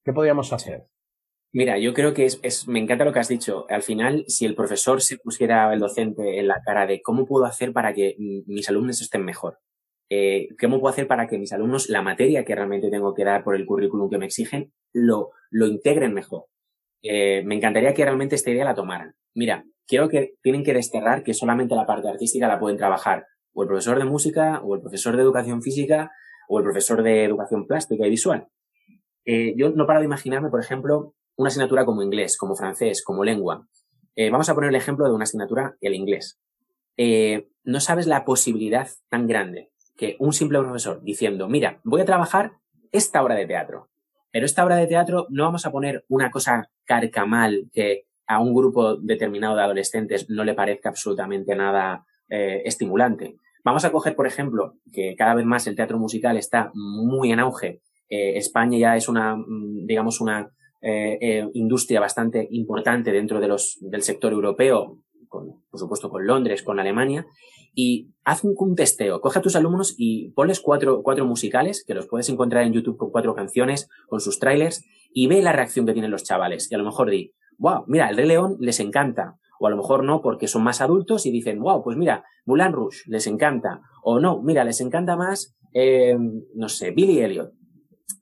[0.04, 0.84] ¿Qué podríamos hacer?
[1.52, 3.64] Mira, yo creo que es, es, me encanta lo que has dicho.
[3.70, 7.44] Al final, si el profesor se pusiera el docente en la cara de cómo puedo
[7.44, 9.58] hacer para que mis alumnos estén mejor,
[10.08, 13.42] eh, cómo puedo hacer para que mis alumnos la materia que realmente tengo que dar
[13.42, 16.44] por el currículum que me exigen lo, lo integren mejor.
[17.02, 19.14] Eh, me encantaría que realmente esta idea la tomaran.
[19.34, 23.62] Mira, quiero que tienen que desterrar que solamente la parte artística la pueden trabajar o
[23.62, 26.10] el profesor de música, o el profesor de educación física,
[26.48, 28.48] o el profesor de educación plástica y visual.
[29.24, 33.24] Eh, yo no paro de imaginarme, por ejemplo, una asignatura como inglés, como francés, como
[33.24, 33.66] lengua.
[34.14, 36.38] Eh, vamos a poner el ejemplo de una asignatura, el inglés.
[37.64, 42.52] No sabes la posibilidad tan grande que un simple profesor diciendo, mira, voy a trabajar
[42.92, 43.88] esta obra de teatro,
[44.30, 48.54] pero esta obra de teatro no vamos a poner una cosa carcamal que a un
[48.54, 53.36] grupo determinado de adolescentes no le parezca absolutamente nada eh, estimulante.
[53.64, 57.40] Vamos a coger, por ejemplo, que cada vez más el teatro musical está muy en
[57.40, 57.80] auge.
[58.08, 60.52] España ya es una, mm, digamos, una
[60.88, 66.62] eh, eh, industria bastante importante dentro de los, del sector europeo, por supuesto con Londres,
[66.62, 67.26] con Alemania,
[67.78, 72.06] y haz un, testeo, coge a tus alumnos y ponles cuatro, cuatro musicales, que los
[72.06, 75.92] puedes encontrar en YouTube con cuatro canciones, con sus trailers, y ve la reacción que
[75.92, 76.72] tienen los chavales.
[76.72, 79.76] Y a lo mejor di, wow, mira, el Rey León les encanta, o a lo
[79.76, 83.82] mejor no porque son más adultos y dicen, wow, pues mira, Moulin Rouge, les encanta,
[84.02, 86.16] o no, mira, les encanta más, eh,
[86.54, 87.52] no sé, Billy Elliot.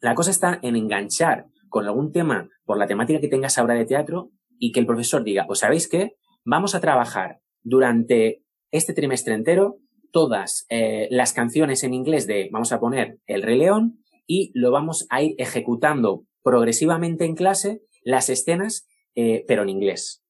[0.00, 3.84] La cosa está en enganchar con algún tema por la temática que tengas ahora de
[3.84, 8.43] teatro y que el profesor diga, pues sabéis qué, vamos a trabajar durante
[8.74, 9.78] este trimestre entero
[10.10, 14.72] todas eh, las canciones en inglés de, vamos a poner, El Rey León y lo
[14.72, 20.24] vamos a ir ejecutando progresivamente en clase las escenas, eh, pero en inglés.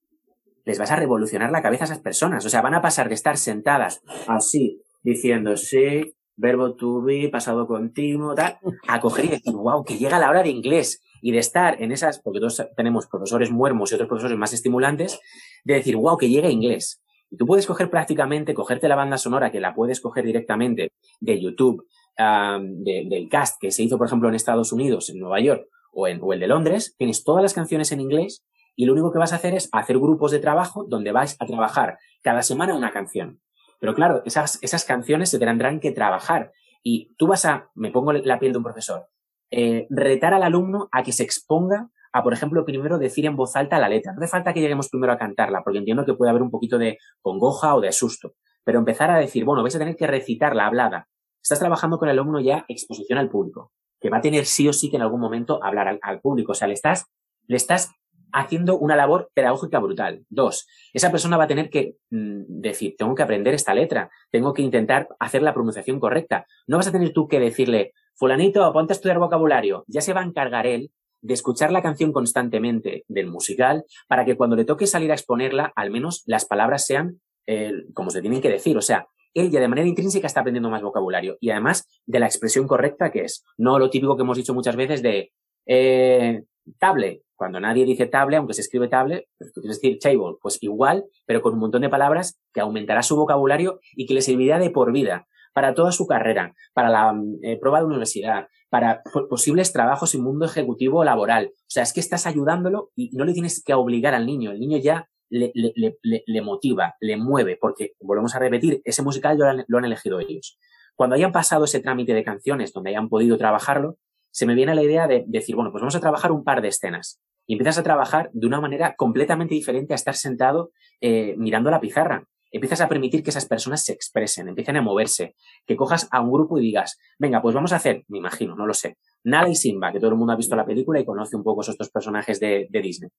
[0.65, 2.45] Les vas a revolucionar la cabeza a esas personas.
[2.45, 7.67] O sea, van a pasar de estar sentadas así, diciendo, sí, verbo to be, pasado
[7.67, 11.03] continuo, tal, a coger y decir, wow, que llega la hora de inglés.
[11.21, 15.19] Y de estar en esas, porque todos tenemos profesores muermos y otros profesores más estimulantes,
[15.65, 17.04] de decir, wow, que llega inglés.
[17.37, 21.87] Tú puedes coger prácticamente, cogerte la banda sonora, que la puedes coger directamente de YouTube,
[22.17, 26.21] del cast que se hizo, por ejemplo, en Estados Unidos, en Nueva York, o, en,
[26.23, 28.45] o el de Londres, tienes todas las canciones en inglés
[28.77, 31.47] y lo único que vas a hacer es hacer grupos de trabajo donde vais a
[31.47, 33.41] trabajar cada semana una canción.
[33.79, 38.13] Pero claro, esas, esas canciones se tendrán que trabajar y tú vas a, me pongo
[38.13, 39.09] la piel de un profesor,
[39.51, 43.57] eh, retar al alumno a que se exponga a, por ejemplo, primero decir en voz
[43.57, 44.13] alta la letra.
[44.13, 46.79] No hace falta que lleguemos primero a cantarla, porque entiendo que puede haber un poquito
[46.79, 48.35] de congoja o de susto.
[48.63, 51.09] Pero empezar a decir, bueno, vais a tener que recitar la hablada.
[51.43, 53.73] Estás trabajando con el alumno ya exposición al público
[54.05, 56.53] que va a tener sí o sí que en algún momento hablar al, público.
[56.53, 57.07] O sea, le estás,
[57.47, 57.91] le estás
[58.33, 60.27] haciendo una labor pedagógica brutal.
[60.29, 64.53] Dos, esa persona va a tener que mm, decir, tengo que aprender esta letra, tengo
[64.53, 66.45] que intentar hacer la pronunciación correcta.
[66.67, 69.85] No vas a tener tú que decirle, fulanito, ponte a estudiar vocabulario.
[69.87, 70.91] Ya se va a encargar él
[71.25, 75.73] de escuchar la canción constantemente del musical para que cuando le toque salir a exponerla,
[75.75, 78.77] al menos las palabras sean eh, como se tienen que decir.
[78.77, 82.27] O sea, él ya de manera intrínseca está aprendiendo más vocabulario y además de la
[82.27, 85.33] expresión correcta que es, no lo típico que hemos dicho muchas veces de
[85.67, 86.45] eh,
[86.79, 87.23] table.
[87.37, 91.07] Cuando nadie dice table, aunque se escribe table, pues tú quieres decir table, pues igual,
[91.27, 94.71] pero con un montón de palabras que aumentará su vocabulario y que le servirá de
[94.71, 100.15] por vida para toda su carrera, para la eh, prueba de universidad, para posibles trabajos
[100.15, 101.53] en mundo ejecutivo laboral.
[101.55, 104.51] O sea, es que estás ayudándolo y no le tienes que obligar al niño.
[104.51, 109.65] El niño ya le, motiva, le mueve, porque, volvemos a repetir, ese musical lo han,
[109.69, 110.59] lo han elegido ellos.
[110.95, 113.97] Cuando hayan pasado ese trámite de canciones donde hayan podido trabajarlo,
[114.31, 116.69] se me viene la idea de decir, bueno, pues vamos a trabajar un par de
[116.69, 117.21] escenas.
[117.47, 121.81] Y empiezas a trabajar de una manera completamente diferente a estar sentado eh, mirando la
[121.81, 122.27] pizarra.
[122.55, 125.35] Empiezas a permitir que esas personas se expresen, empiecen a moverse,
[125.67, 128.65] que cojas a un grupo y digas, venga, pues vamos a hacer, me imagino, no
[128.65, 131.35] lo sé, Nala y Simba, que todo el mundo ha visto la película y conoce
[131.35, 133.11] un poco estos personajes de, de Disney.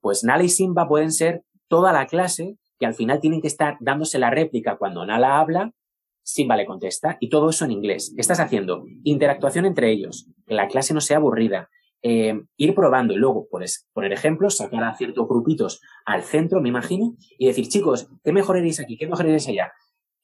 [0.00, 3.76] Pues Nala y Simba pueden ser toda la clase que al final tienen que estar
[3.78, 5.70] dándose la réplica cuando Nala habla,
[6.24, 8.12] Simba le contesta, y todo eso en inglés.
[8.16, 8.82] ¿Qué estás haciendo?
[9.04, 11.68] Interactuación entre ellos, que la clase no sea aburrida,
[12.02, 16.68] eh, ir probando y luego puedes poner ejemplos, sacar a ciertos grupitos al centro, me
[16.68, 18.96] imagino, y decir, chicos, ¿qué mejoraréis aquí?
[18.96, 19.72] ¿Qué mejoraréis allá?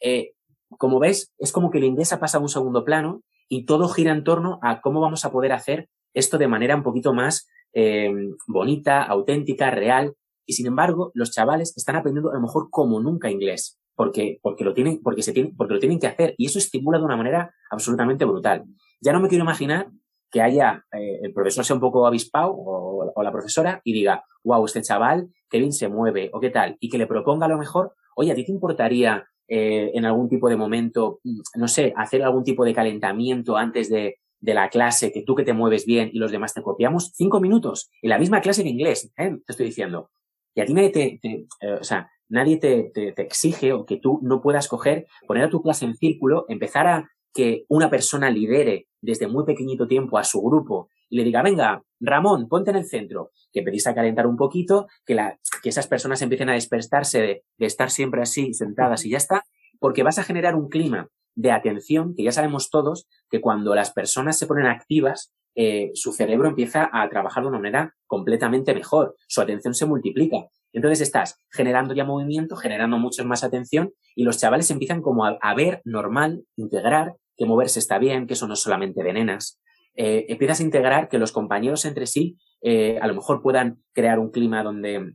[0.00, 0.32] Eh,
[0.68, 3.88] como ves, es como que el inglés ha pasado a un segundo plano y todo
[3.88, 7.46] gira en torno a cómo vamos a poder hacer esto de manera un poquito más
[7.72, 8.10] eh,
[8.46, 10.14] bonita, auténtica, real,
[10.46, 14.64] y sin embargo, los chavales están aprendiendo a lo mejor como nunca inglés, porque, porque
[14.64, 16.34] lo tienen, porque se tienen, porque lo tienen que hacer.
[16.38, 18.64] Y eso estimula de una manera absolutamente brutal.
[19.00, 19.90] Ya no me quiero imaginar
[20.30, 24.64] que haya, eh, el profesor sea un poco avispado o, la profesora y diga, wow,
[24.64, 27.58] este chaval, qué bien se mueve, o qué tal, y que le proponga a lo
[27.58, 31.20] mejor, oye, ¿a ti te importaría eh, en algún tipo de momento,
[31.54, 35.44] no sé, hacer algún tipo de calentamiento antes de, de la clase, que tú que
[35.44, 37.12] te mueves bien y los demás te copiamos?
[37.14, 39.36] Cinco minutos, en la misma clase de inglés, ¿eh?
[39.44, 40.10] te estoy diciendo.
[40.54, 43.98] Y a ti nadie te, eh, o sea, nadie te, te, te, exige o que
[43.98, 48.30] tú no puedas coger, poner a tu clase en círculo, empezar a que una persona
[48.30, 52.78] lidere desde muy pequeñito tiempo a su grupo y le diga, venga, Ramón, ponte en
[52.78, 55.14] el centro, que empecéis a calentar un poquito, que,
[55.62, 59.44] que esas personas empiecen a despertarse de, de estar siempre así, sentadas y ya está,
[59.78, 63.92] porque vas a generar un clima de atención que ya sabemos todos que cuando las
[63.92, 69.16] personas se ponen activas eh, su cerebro empieza a trabajar de una manera completamente mejor,
[69.26, 70.48] su atención se multiplica.
[70.74, 75.38] Entonces estás generando ya movimiento, generando mucho más atención y los chavales empiezan como a,
[75.40, 79.60] a ver normal, integrar que moverse está bien, que eso no es solamente de nenas.
[79.94, 84.18] Eh, empiezas a integrar que los compañeros entre sí eh, a lo mejor puedan crear
[84.18, 85.14] un clima donde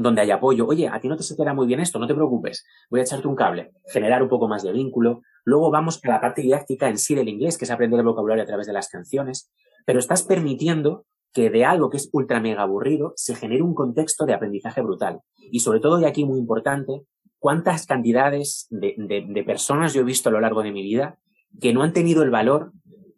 [0.00, 0.66] donde hay apoyo.
[0.66, 3.00] Oye, a ti no te se te da muy bien esto, no te preocupes, voy
[3.00, 5.22] a echarte un cable, generar un poco más de vínculo.
[5.44, 8.42] Luego vamos a la parte didáctica en sí del inglés, que es aprender el vocabulario
[8.42, 9.50] a través de las canciones,
[9.84, 14.24] pero estás permitiendo que de algo que es ultra mega aburrido se genere un contexto
[14.24, 15.20] de aprendizaje brutal.
[15.50, 17.02] Y sobre todo, y aquí muy importante,
[17.38, 21.18] cuántas cantidades de, de, de personas yo he visto a lo largo de mi vida
[21.60, 22.72] que no han tenido el valor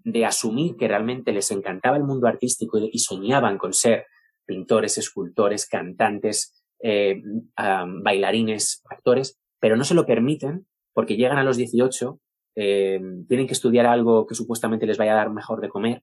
[0.05, 4.07] de asumir que realmente les encantaba el mundo artístico y soñaban con ser
[4.47, 7.23] pintores, escultores, cantantes, eh,
[7.57, 12.19] bailarines, actores, pero no se lo permiten porque llegan a los 18,
[12.57, 16.03] eh, tienen que estudiar algo que supuestamente les vaya a dar mejor de comer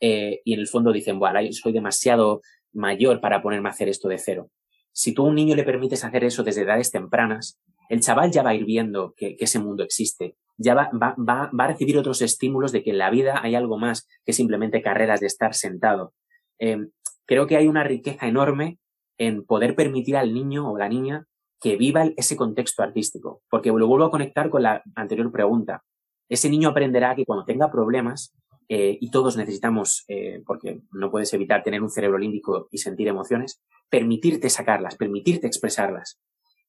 [0.00, 4.08] eh, y en el fondo dicen, bueno, soy demasiado mayor para ponerme a hacer esto
[4.08, 4.50] de cero.
[4.92, 7.58] Si tú a un niño le permites hacer eso desde edades tempranas,
[7.90, 11.50] el chaval ya va a ir viendo que, ese mundo existe, ya va, va, va,
[11.58, 14.80] va, a recibir otros estímulos de que en la vida hay algo más que simplemente
[14.80, 16.14] carreras de estar sentado.
[16.60, 16.86] Eh,
[17.26, 18.78] creo que hay una riqueza enorme
[19.18, 21.26] en poder permitir al niño o la niña
[21.60, 25.82] que viva ese contexto artístico, porque lo vuelvo a conectar con la anterior pregunta.
[26.28, 28.32] Ese niño aprenderá que cuando tenga problemas,
[28.68, 33.08] eh, y todos necesitamos, eh, porque no puedes evitar tener un cerebro límbico y sentir
[33.08, 36.20] emociones, permitirte sacarlas, permitirte expresarlas.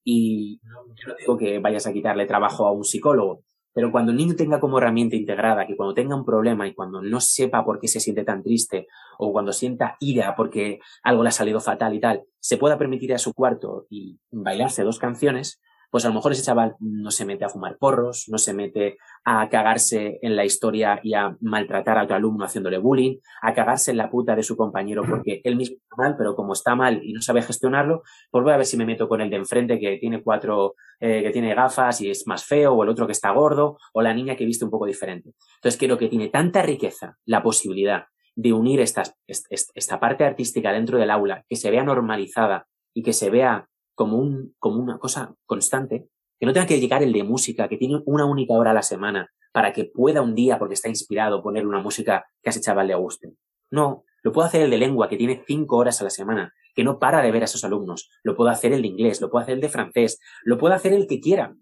[0.04, 4.18] Y yo no digo que vayas a quitarle trabajo a un psicólogo, pero cuando el
[4.18, 7.80] niño tenga como herramienta integrada que cuando tenga un problema y cuando no sepa por
[7.80, 8.88] qué se siente tan triste
[9.18, 13.14] o cuando sienta ira porque algo le ha salido fatal y tal, se pueda permitir
[13.14, 15.62] a su cuarto y bailarse dos canciones,
[15.92, 18.98] pues a lo mejor ese chaval no se mete a fumar porros, no se mete
[19.26, 23.92] a cagarse en la historia y a maltratar a otro alumno haciéndole bullying, a cagarse
[23.92, 27.02] en la puta de su compañero porque él mismo está mal, pero como está mal
[27.04, 29.80] y no sabe gestionarlo, pues voy a ver si me meto con el de enfrente
[29.80, 33.12] que tiene cuatro, eh, que tiene gafas y es más feo, o el otro que
[33.12, 35.34] está gordo, o la niña que viste un poco diferente.
[35.56, 40.98] Entonces creo que tiene tanta riqueza la posibilidad de unir esta, esta parte artística dentro
[40.98, 43.68] del aula, que se vea normalizada y que se vea
[44.02, 46.08] como, un, como una cosa constante,
[46.40, 48.82] que no tenga que llegar el de música, que tiene una única hora a la
[48.82, 52.62] semana, para que pueda un día, porque está inspirado, poner una música que a ese
[52.62, 53.36] chaval le guste.
[53.70, 56.84] No, lo puedo hacer el de lengua, que tiene cinco horas a la semana, que
[56.84, 58.10] no para de ver a esos alumnos.
[58.24, 60.94] Lo puedo hacer el de inglés, lo puedo hacer el de francés, lo puedo hacer
[60.94, 61.56] el que quiera.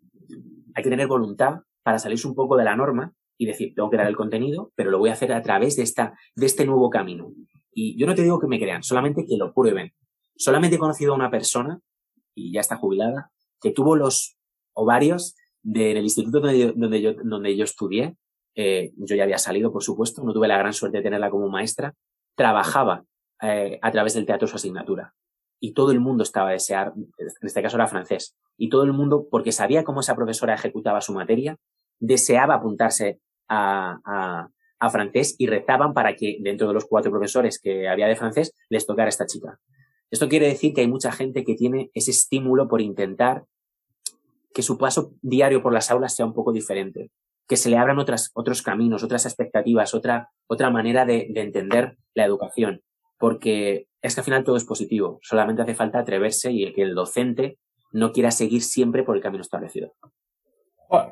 [0.75, 3.97] Hay que tener voluntad para salirse un poco de la norma y decir, tengo que
[3.97, 6.89] dar el contenido, pero lo voy a hacer a través de esta, de este nuevo
[6.89, 7.33] camino.
[7.73, 9.91] Y yo no te digo que me crean, solamente que lo prueben.
[10.37, 11.81] Solamente he conocido a una persona
[12.47, 14.37] y ya está jubilada, que tuvo los
[14.73, 18.15] ovarios del instituto donde, donde, yo, donde yo estudié.
[18.55, 21.49] Eh, yo ya había salido, por supuesto, no tuve la gran suerte de tenerla como
[21.49, 21.93] maestra.
[22.35, 23.05] Trabajaba
[23.41, 25.13] eh, a través del teatro su asignatura.
[25.59, 28.93] Y todo el mundo estaba a desear, en este caso era francés, y todo el
[28.93, 31.57] mundo, porque sabía cómo esa profesora ejecutaba su materia,
[31.99, 34.49] deseaba apuntarse a, a,
[34.79, 38.53] a francés y rezaban para que dentro de los cuatro profesores que había de francés
[38.69, 39.59] les tocara esta chica.
[40.11, 43.45] Esto quiere decir que hay mucha gente que tiene ese estímulo por intentar
[44.53, 47.11] que su paso diario por las aulas sea un poco diferente,
[47.47, 52.25] que se le abran otros caminos, otras expectativas, otra, otra manera de, de entender la
[52.25, 52.81] educación,
[53.17, 56.95] porque es que al final todo es positivo, solamente hace falta atreverse y que el
[56.95, 57.57] docente
[57.91, 59.93] no quiera seguir siempre por el camino establecido.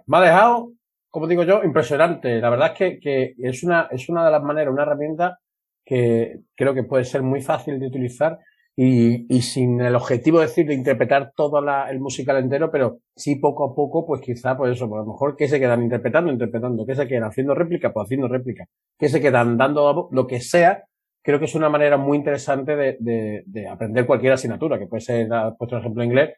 [0.06, 0.72] me ha dejado,
[1.10, 2.40] como digo yo, impresionante.
[2.40, 5.40] La verdad es que, que, es, una, es una de las maneras, una herramienta
[5.86, 8.40] que creo que puede ser muy fácil de utilizar
[8.80, 13.36] y, y sin el objetivo decir de interpretar todo la, el musical entero, pero sí
[13.38, 16.32] poco a poco, pues quizá, pues eso, pues a lo mejor que se quedan interpretando,
[16.32, 18.66] interpretando, que se quedan haciendo réplica, pues haciendo réplica,
[19.00, 20.84] que se quedan dando lo que sea,
[21.24, 25.02] creo que es una manera muy interesante de, de, de aprender cualquier asignatura, que puede
[25.02, 26.36] ser, puesto ejemplo, inglés,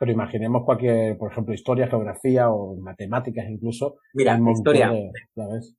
[0.00, 3.98] pero imaginemos cualquier, por ejemplo, historia, geografía o matemáticas incluso.
[4.14, 4.90] Mira, historia.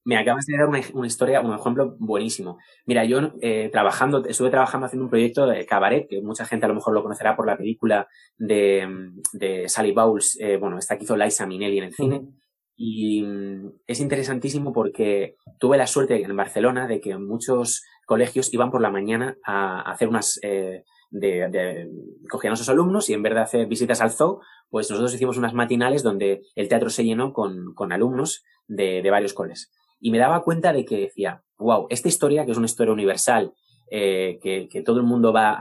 [0.06, 2.60] me acabas de dar una, historia, un ejemplo buenísimo.
[2.86, 6.70] Mira, yo eh, trabajando, estuve trabajando haciendo un proyecto de cabaret, que mucha gente a
[6.70, 8.08] lo mejor lo conocerá por la película
[8.38, 8.88] de,
[9.34, 12.22] de Sally Bowles, eh, bueno, esta que hizo Liza Minnelli en el cine.
[12.78, 13.26] Y
[13.88, 18.92] es interesantísimo porque tuve la suerte en Barcelona de que muchos colegios iban por la
[18.92, 21.90] mañana a, hacer unas eh, de,
[22.30, 25.38] cogían a sus alumnos y en vez de hacer visitas al zoo, pues nosotros hicimos
[25.38, 29.72] unas matinales donde el teatro se llenó con, con alumnos de, de varios coles.
[30.00, 33.54] Y me daba cuenta de que decía, wow, esta historia, que es una historia universal,
[33.92, 35.60] eh, que, que, todo el mundo va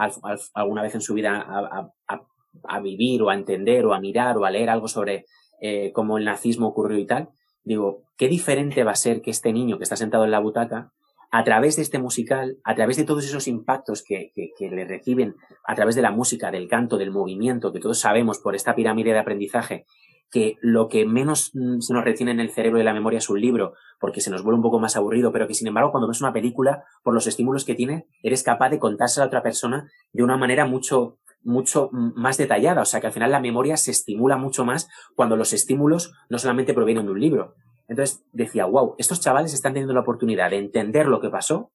[0.55, 2.23] alguna vez en su vida a, a,
[2.63, 5.27] a, vivir o a entender o a mirar o a leer algo sobre
[5.61, 7.31] eh, cómo el nazismo ocurrió y tal,
[7.65, 10.93] digo, qué diferente va a ser que este niño que está sentado en la butaca
[11.31, 14.85] a través de este musical, a través de todos esos impactos que, que, que, le
[14.85, 18.75] reciben a través de la música, del canto, del movimiento, que todos sabemos por esta
[18.75, 19.87] pirámide de aprendizaje,
[20.31, 23.29] que lo que menos mm, se nos retiene en el cerebro y la memoria es
[23.29, 26.09] un libro, porque se nos vuelve un poco más aburrido, pero que sin embargo cuando
[26.09, 29.91] ves una película, por los estímulos que tiene, eres capaz de contársela a otra persona
[30.13, 32.83] de una manera mucho, mucho más detallada.
[32.83, 36.39] O sea que al final la memoria se estimula mucho más cuando los estímulos no
[36.39, 37.55] solamente provienen de un libro,
[37.91, 41.73] entonces decía, wow, estos chavales están teniendo la oportunidad de entender lo que pasó,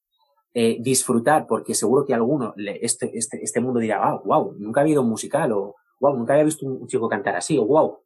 [0.54, 4.84] eh, disfrutar, porque seguro que alguno, este, este, este mundo dirá, wow, wow, nunca ha
[4.84, 7.99] habido un musical, o wow, nunca había visto un chico cantar así, o wow.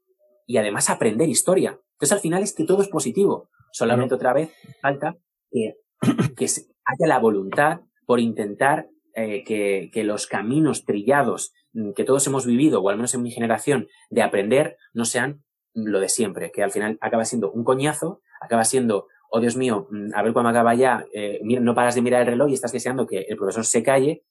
[0.48, 1.80] Y además aprender historia.
[1.92, 3.48] Entonces al final es que todo es positivo.
[3.72, 5.16] Solamente otra vez falta
[5.52, 5.76] que,
[6.36, 12.26] que haya la voluntad por intentar eh, que, que los caminos trillados mm, que todos
[12.26, 16.52] hemos vivido, o al menos en mi generación, de aprender, no sean lo de siempre,
[16.52, 20.34] que al final acaba siendo un coñazo, acaba siendo, oh Dios mío, mm, a ver
[20.34, 23.38] cuándo acaba ya, eh, no paras de mirar el reloj y estás deseando que el
[23.38, 24.24] profesor se calle,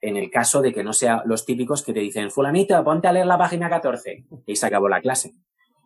[0.00, 3.12] en el caso de que no sea los típicos que te dicen, fulanito, ponte a
[3.12, 5.32] leer la página 14, y se acabó la clase.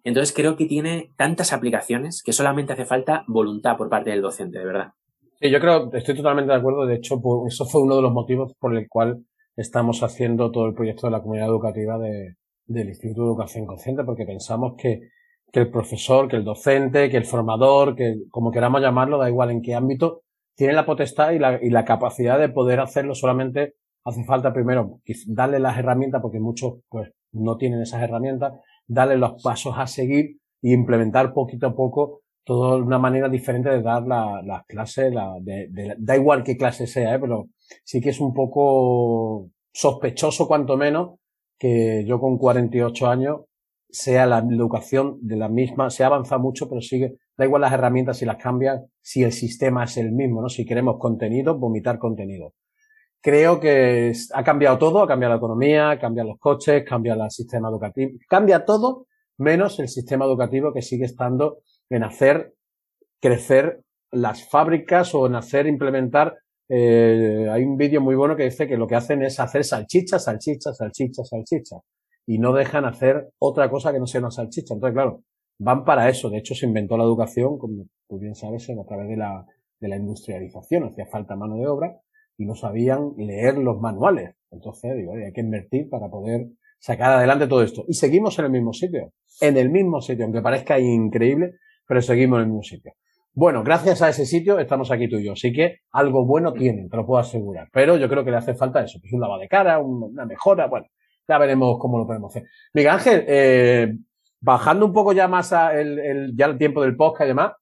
[0.04, 4.58] Entonces creo que tiene tantas aplicaciones que solamente hace falta voluntad por parte del docente,
[4.58, 4.92] de verdad.
[5.40, 6.86] Sí, yo creo, estoy totalmente de acuerdo.
[6.86, 9.24] De hecho, eso fue uno de los motivos por el cual
[9.56, 12.36] estamos haciendo todo el proyecto de la comunidad educativa de,
[12.66, 15.09] del Instituto de Educación Consciente, porque pensamos que,
[15.52, 19.50] que el profesor, que el docente, que el formador, que como queramos llamarlo, da igual
[19.50, 20.22] en qué ámbito,
[20.55, 23.14] tiene la potestad y la, y la capacidad de poder hacerlo.
[23.14, 23.74] Solamente
[24.05, 28.55] hace falta primero darle las herramientas, porque muchos pues no tienen esas herramientas,
[28.87, 33.83] darle los pasos a seguir e implementar poquito a poco toda una manera diferente de
[33.83, 37.18] dar las clases, la, de, da igual qué clase sea, ¿eh?
[37.18, 37.48] pero
[37.83, 41.18] sí que es un poco sospechoso cuanto menos
[41.58, 43.40] que yo con 48 años
[43.88, 48.18] sea la educación de la misma, se avanza mucho, pero sigue, da igual las herramientas
[48.18, 50.48] si las cambian, si el sistema es el mismo, ¿no?
[50.48, 52.52] Si queremos contenido, vomitar contenido.
[53.20, 57.68] Creo que ha cambiado todo, ha cambiado la economía, cambia los coches, cambia el sistema
[57.68, 59.06] educativo, cambia todo
[59.38, 62.54] menos el sistema educativo que sigue estando en hacer
[63.20, 66.36] crecer las fábricas o en hacer implementar
[66.68, 70.18] eh, hay un vídeo muy bueno que dice que lo que hacen es hacer salchicha,
[70.18, 71.76] salchicha, salchicha, salchicha.
[72.26, 74.74] Y no dejan hacer otra cosa que no sea una salchicha.
[74.74, 75.22] Entonces, claro,
[75.59, 76.29] van para eso.
[76.29, 79.46] De hecho, se inventó la educación, como tú bien sabes, a través de la,
[79.81, 80.85] de la industrialización.
[80.85, 82.00] Hacía falta mano de obra
[82.37, 84.35] y no sabían leer los manuales.
[84.50, 86.48] Entonces, digo, hay que invertir para poder
[86.79, 87.85] sacar adelante todo esto.
[87.87, 89.12] Y seguimos en el mismo sitio.
[89.40, 91.52] En el mismo sitio, aunque parezca increíble,
[91.87, 92.92] pero seguimos en el mismo sitio.
[93.38, 96.88] Bueno, gracias a ese sitio estamos aquí tú y yo, así que algo bueno tienen,
[96.88, 97.68] te lo puedo asegurar.
[97.70, 100.68] Pero yo creo que le hace falta eso, pues un lavado de cara, una mejora,
[100.68, 100.87] bueno,
[101.29, 102.49] ya veremos cómo lo podemos hacer.
[102.72, 103.94] Miguel Ángel, eh,
[104.40, 107.53] bajando un poco ya más el, ya el tiempo del podcast y demás,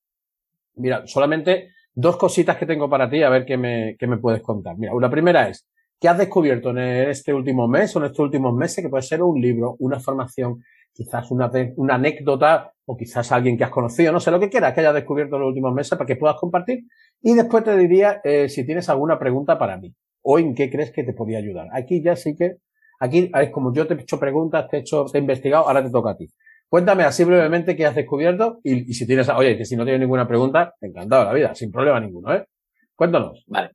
[0.77, 4.43] mira, solamente dos cositas que tengo para ti, a ver qué me, qué me puedes
[4.43, 4.79] contar.
[4.79, 5.67] Mira, la primera es,
[5.99, 9.25] ¿qué has descubierto en este último mes o en estos últimos meses que puede ser
[9.25, 10.63] un libro, una formación,
[10.95, 14.73] quizás una, una anécdota o quizás alguien que has conocido, no sé, lo que quieras
[14.73, 16.85] que hayas descubierto en los últimos meses para que puedas compartir.
[17.21, 20.93] Y después te diría eh, si tienes alguna pregunta para mí o en qué crees
[20.93, 21.69] que te podía ayudar.
[21.73, 22.59] Aquí ya sí que,
[23.01, 25.83] aquí es como yo te he hecho preguntas, te he hecho, te he investigado, ahora
[25.83, 26.29] te toca a ti.
[26.69, 30.27] Cuéntame así brevemente qué has descubierto y, si tienes, oye, que si no tienes ninguna
[30.27, 32.47] pregunta, encantado la vida, sin problema ninguno, ¿eh?
[32.95, 33.45] Cuéntanos.
[33.47, 33.73] Vale.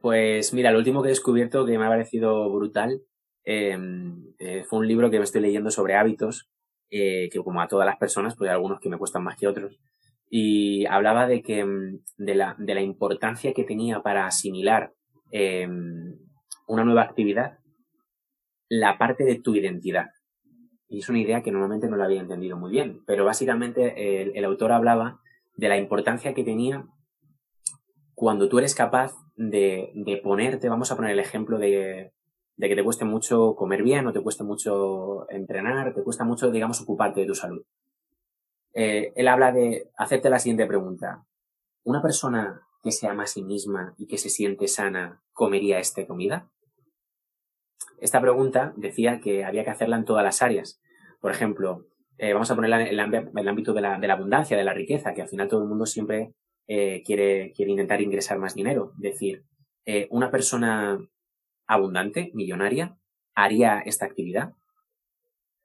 [0.00, 3.02] Pues mira, lo último que he descubierto que me ha parecido brutal
[3.44, 6.49] Em, eh, fue un libro que me estoy leyendo sobre hábitos,
[6.90, 9.46] eh, que como a todas las personas, pues hay algunos que me cuestan más que
[9.46, 9.78] otros,
[10.28, 14.92] y hablaba de que em, de la, de la importancia que tenía para asimilar
[15.30, 16.16] em,
[16.66, 17.58] una nueva actividad
[18.68, 20.06] la parte de tu identidad.
[20.88, 24.36] Y es una idea que normalmente no la había entendido muy bien, pero básicamente el,
[24.36, 25.20] el autor hablaba
[25.56, 26.86] de la importancia que tenía
[28.14, 32.12] cuando tú eres capaz de, de ponerte, vamos a poner el ejemplo de,
[32.60, 36.50] de que te cueste mucho comer bien o te cueste mucho entrenar, te cuesta mucho,
[36.50, 37.64] digamos, ocuparte de tu salud.
[38.74, 41.24] Eh, él habla de hacerte la siguiente pregunta.
[41.84, 46.06] ¿Una persona que se ama a sí misma y que se siente sana comería esta
[46.06, 46.50] comida?
[47.98, 50.82] Esta pregunta decía que había que hacerla en todas las áreas.
[51.18, 51.86] Por ejemplo,
[52.18, 55.28] eh, vamos a ponerla en el, ámbito de la, abundancia, de la riqueza, que al
[55.28, 56.34] final todo el mundo siempre
[56.66, 58.92] eh, quiere, quiere intentar ingresar más dinero.
[58.96, 59.46] Es decir,
[60.10, 61.00] una persona
[61.70, 62.96] abundante, millonaria,
[63.34, 64.54] haría esta actividad?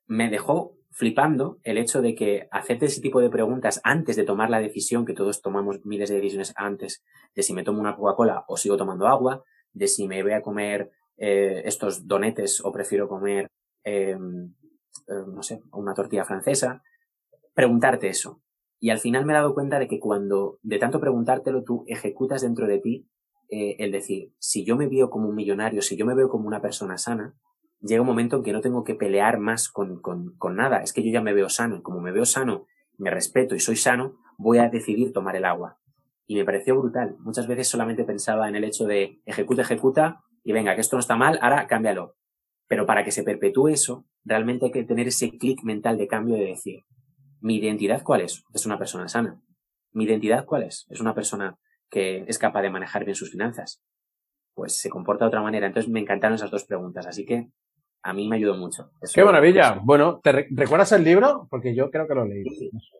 [0.07, 4.49] Me dejó flipando el hecho de que hacerte ese tipo de preguntas antes de tomar
[4.49, 8.45] la decisión, que todos tomamos miles de decisiones antes, de si me tomo una Coca-Cola
[8.47, 13.09] o sigo tomando agua, de si me voy a comer eh, estos donetes o prefiero
[13.09, 13.49] comer,
[13.83, 14.53] em,
[15.07, 16.81] eh, no sé, una tortilla francesa,
[17.53, 18.41] preguntarte eso.
[18.79, 22.41] Y al final me he dado cuenta de que cuando de tanto preguntártelo tú ejecutas
[22.43, 23.09] dentro de ti
[23.49, 26.47] eh, el decir, si yo me veo como un millonario, si yo me veo como
[26.47, 27.35] una persona sana,
[27.81, 30.81] llega un momento en que no tengo que pelear más con, con, con nada.
[30.81, 31.83] Es que yo ya me veo sano.
[31.83, 32.65] Como me veo sano,
[32.97, 35.79] me respeto y soy sano, voy a decidir tomar el agua.
[36.27, 37.15] Y me pareció brutal.
[37.19, 40.99] Muchas veces solamente pensaba en el hecho de ejecuta, ejecuta y venga, que esto no
[40.99, 42.15] está mal, ahora cámbialo.
[42.67, 46.35] Pero para que se perpetúe eso, realmente hay que tener ese clic mental de cambio
[46.35, 46.81] de decir,
[47.41, 48.43] ¿mi identidad cuál es?
[48.53, 49.41] Es una persona sana.
[49.91, 50.85] ¿Mi identidad cuál es?
[50.89, 51.57] Es una persona
[51.89, 53.81] que es capaz de manejar bien sus finanzas,
[54.53, 55.67] pues se comporta de otra manera.
[55.67, 57.49] Entonces me encantaron esas dos preguntas, así que
[58.03, 58.91] a mí me ayudó mucho.
[59.13, 59.79] ¡Qué maravilla!
[59.83, 61.47] Bueno, ¿te recuerdas el libro?
[61.49, 62.43] Porque yo creo que lo leí.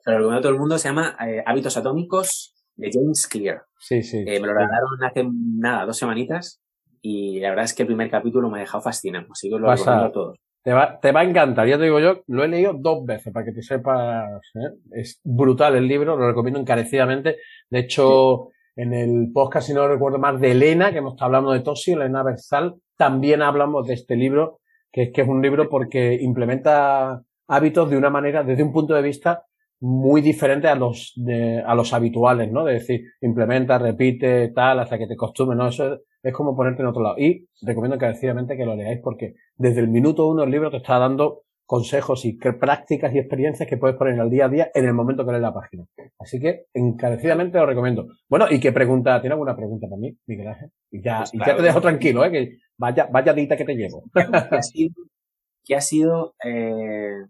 [0.04, 3.62] Pero lo todo el mundo se llama eh, Hábitos Atómicos de James Clear.
[3.78, 4.18] Sí, sí.
[4.26, 6.62] Eh, me lo regalaron hace nada, dos semanitas
[7.02, 9.70] y la verdad es que el primer capítulo me ha dejado fascinado, así que lo
[9.70, 10.40] recomiendo a todos.
[10.64, 13.32] Te va, te va a encantar, ya te digo yo, lo he leído dos veces
[13.32, 14.42] para que te sepas.
[14.56, 14.74] ¿eh?
[14.94, 17.38] Es brutal el libro, lo recomiendo encarecidamente.
[17.70, 21.52] De hecho, en el podcast, si no recuerdo más, de Elena, que hemos estado hablando
[21.52, 24.60] de Tosi, Elena Bersal, también hablamos de este libro,
[24.92, 28.94] que es que es un libro porque implementa hábitos de una manera, desde un punto
[28.94, 29.44] de vista
[29.80, 32.64] muy diferente a los de, a los habituales, ¿no?
[32.64, 35.68] De decir, implementa, repite, tal, hasta que te costumes, ¿no?
[35.68, 37.16] Eso es como ponerte en otro lado.
[37.18, 40.98] Y recomiendo encarecidamente que lo leáis porque desde el minuto uno el libro te está
[40.98, 44.94] dando consejos y prácticas y experiencias que puedes poner al día a día en el
[44.94, 45.86] momento que lees la página.
[46.20, 48.08] Así que encarecidamente lo recomiendo.
[48.30, 49.20] Bueno, ¿y qué pregunta?
[49.20, 50.72] ¿Tiene alguna pregunta para mí, Miguel Ángel?
[50.92, 52.32] Y ya, pues y ya te dejo tranquilo, ¿eh?
[52.32, 54.04] Que vaya, vaya dita que te llevo.
[55.66, 57.26] ¿Qué ha sido, eh,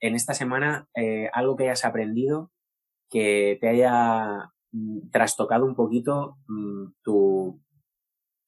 [0.00, 2.50] en esta semana eh, algo que hayas aprendido
[3.08, 7.60] que te haya mm, trastocado un poquito mm, tu,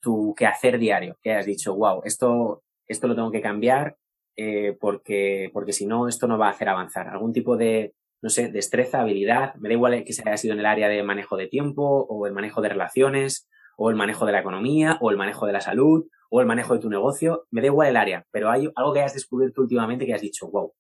[0.01, 1.17] tu quehacer diario?
[1.23, 3.97] Que hayas dicho, wow, esto, esto lo tengo que cambiar,
[4.37, 7.09] eh, porque, porque si no, esto no va a hacer avanzar.
[7.09, 10.61] Algún tipo de, no sé, destreza, habilidad, me da igual que se haya sido en
[10.61, 14.33] el área de manejo de tiempo, o el manejo de relaciones, o el manejo de
[14.33, 17.61] la economía, o el manejo de la salud, o el manejo de tu negocio, me
[17.61, 20.73] da igual el área, pero hay algo que hayas descubierto últimamente que has dicho, wow.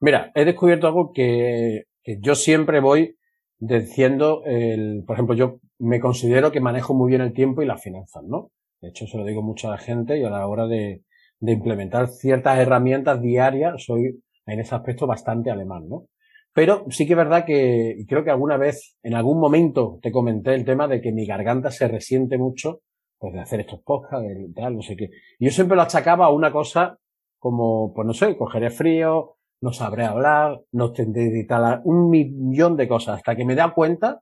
[0.00, 3.18] Mira, he descubierto algo que, que yo siempre voy
[3.58, 7.82] diciendo, el, por ejemplo, yo me considero que manejo muy bien el tiempo y las
[7.82, 8.50] finanzas, ¿no?
[8.80, 11.02] De hecho, se lo digo mucho a la gente y a la hora de,
[11.40, 16.06] de implementar ciertas herramientas diarias, soy en ese aspecto bastante alemán, ¿no?
[16.52, 20.10] Pero sí que es verdad que, y creo que alguna vez, en algún momento te
[20.10, 22.80] comenté el tema de que mi garganta se resiente mucho,
[23.18, 25.10] pues de hacer estos podcasts, de tal, no sé qué.
[25.38, 26.98] Y yo siempre lo achacaba a una cosa
[27.38, 32.88] como, pues no sé, cogeré frío, no sabré hablar, no tendré editar un millón de
[32.88, 34.20] cosas, hasta que me da cuenta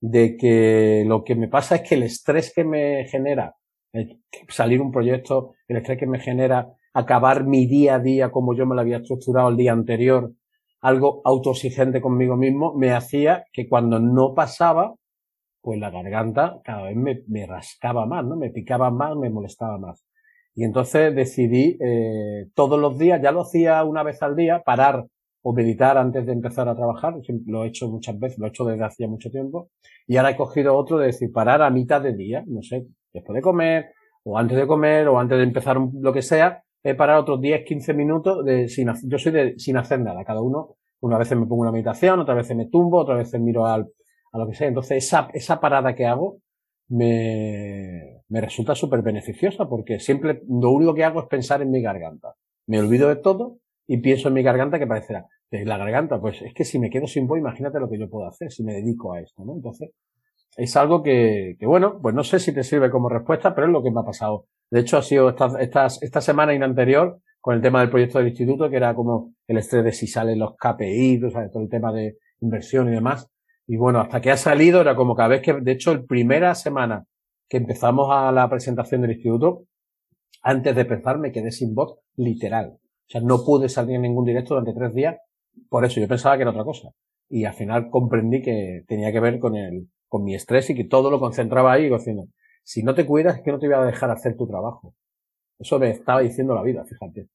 [0.00, 3.54] de que lo que me pasa es que el estrés que me genera
[4.48, 8.66] salir un proyecto, el estrés que me genera acabar mi día a día como yo
[8.66, 10.32] me lo había estructurado el día anterior,
[10.80, 14.94] algo autoexigente conmigo mismo, me hacía que cuando no pasaba,
[15.60, 18.36] pues la garganta cada vez me, me rascaba más, ¿no?
[18.36, 20.04] Me picaba más, me molestaba más.
[20.54, 25.06] Y entonces decidí eh, todos los días, ya lo hacía una vez al día, parar
[25.42, 27.14] o meditar antes de empezar a trabajar,
[27.46, 29.70] lo he hecho muchas veces, lo he hecho desde hacía mucho tiempo,
[30.06, 33.34] y ahora he cogido otro de decir parar a mitad de día, no sé, después
[33.34, 33.92] de comer,
[34.24, 37.64] o antes de comer, o antes de empezar lo que sea, he parado otros 10,
[37.64, 41.46] 15 minutos de sin, yo soy de sin hacer nada, cada uno, una vez me
[41.46, 43.88] pongo una meditación, otra vez me tumbo, otra vez miro al,
[44.32, 46.38] a lo que sea, entonces esa, esa parada que hago
[46.88, 51.80] me, me resulta súper beneficiosa porque siempre lo único que hago es pensar en mi
[51.82, 52.34] garganta.
[52.66, 56.54] Me olvido de todo y pienso en mi garganta que parecerá, la garganta, pues es
[56.54, 59.12] que si me quedo sin voz, imagínate lo que yo puedo hacer si me dedico
[59.12, 59.54] a esto, ¿no?
[59.54, 59.90] Entonces,
[60.56, 63.72] es algo que, que, bueno, pues no sé si te sirve como respuesta, pero es
[63.72, 64.46] lo que me ha pasado.
[64.70, 67.90] De hecho, ha sido esta, esta, esta semana y la anterior con el tema del
[67.90, 71.68] proyecto del instituto, que era como el estrés de si salen los KPI, todo el
[71.68, 73.28] tema de inversión y demás.
[73.66, 76.54] Y bueno, hasta que ha salido era como cada vez que, de hecho, la primera
[76.54, 77.06] semana
[77.48, 79.64] que empezamos a la presentación del instituto,
[80.42, 82.78] antes de empezar me quedé sin voz literal.
[82.78, 85.16] O sea, no pude salir en ningún directo durante tres días.
[85.68, 86.90] Por eso yo pensaba que era otra cosa.
[87.28, 90.84] Y al final comprendí que tenía que ver con el, con mi estrés y que
[90.84, 92.26] todo lo concentraba ahí diciendo,
[92.64, 94.94] si no te cuidas es que no te voy a dejar hacer tu trabajo.
[95.58, 97.28] Eso me estaba diciendo la vida, fíjate.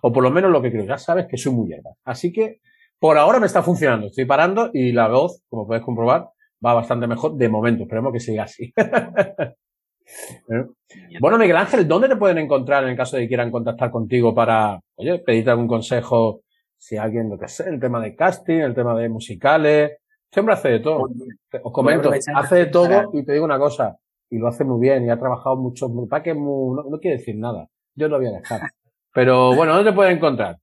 [0.00, 1.90] O por lo menos lo que creo, ya sabes que soy muy hierba.
[2.04, 2.60] Así que
[2.98, 4.06] por ahora me está funcionando.
[4.06, 6.30] Estoy parando y la voz, como puedes comprobar,
[6.64, 7.82] va bastante mejor de momento.
[7.82, 8.72] Esperemos que siga así.
[10.50, 10.66] ¿Eh?
[11.20, 14.34] bueno, Miguel Ángel, ¿dónde te pueden encontrar en el caso de que quieran contactar contigo
[14.34, 16.42] para, oye, pedirte algún consejo?
[16.78, 19.98] Si alguien, lo que sé, el tema de casting, el tema de musicales,
[20.32, 21.08] siempre hace de todo.
[21.62, 23.98] Os comento, hace de todo y te digo una cosa,
[24.30, 27.36] y lo hace muy bien y ha trabajado mucho, para que no, no quiere decir
[27.36, 27.68] nada.
[27.94, 28.60] Yo lo voy a dejar.
[29.14, 30.58] Pero bueno, ¿dónde te pueden encontrar?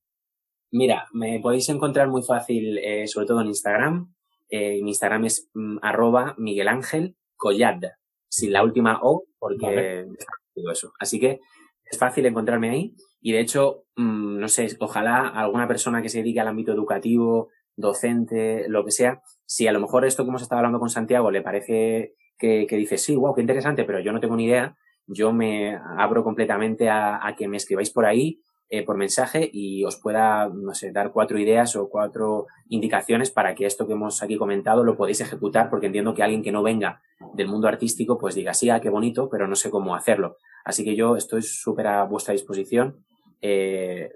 [0.72, 4.14] Mira, me podéis encontrar muy fácil, eh, sobre todo en Instagram.
[4.50, 7.82] Eh, mi Instagram es mm, arroba Miguel Ángel Collad,
[8.28, 10.08] sin la última O, porque
[10.56, 10.92] digo eso.
[11.00, 11.40] Así que
[11.86, 12.96] es fácil encontrarme ahí.
[13.22, 17.50] Y de hecho, mm, no sé, ojalá alguna persona que se dedique al ámbito educativo,
[17.80, 21.32] docente, lo que sea, si a lo mejor esto como se estaba hablando con Santiago
[21.32, 24.76] le parece que, que dice, sí, wow, qué interesante, pero yo no tengo ni idea,
[25.10, 29.96] yo me abro completamente a, que me escribáis por ahí eh, por mensaje y os
[29.96, 34.38] pueda, no sé, dar cuatro ideas o cuatro indicaciones para que esto que hemos aquí
[34.38, 37.02] comentado lo podéis ejecutar, porque entiendo que alguien que no venga
[37.34, 40.38] del mundo artístico, pues diga, sí, ah, qué bonito, pero no sé cómo hacerlo.
[40.64, 43.04] Así que yo estoy súper a vuestra disposición,
[43.42, 44.12] eh,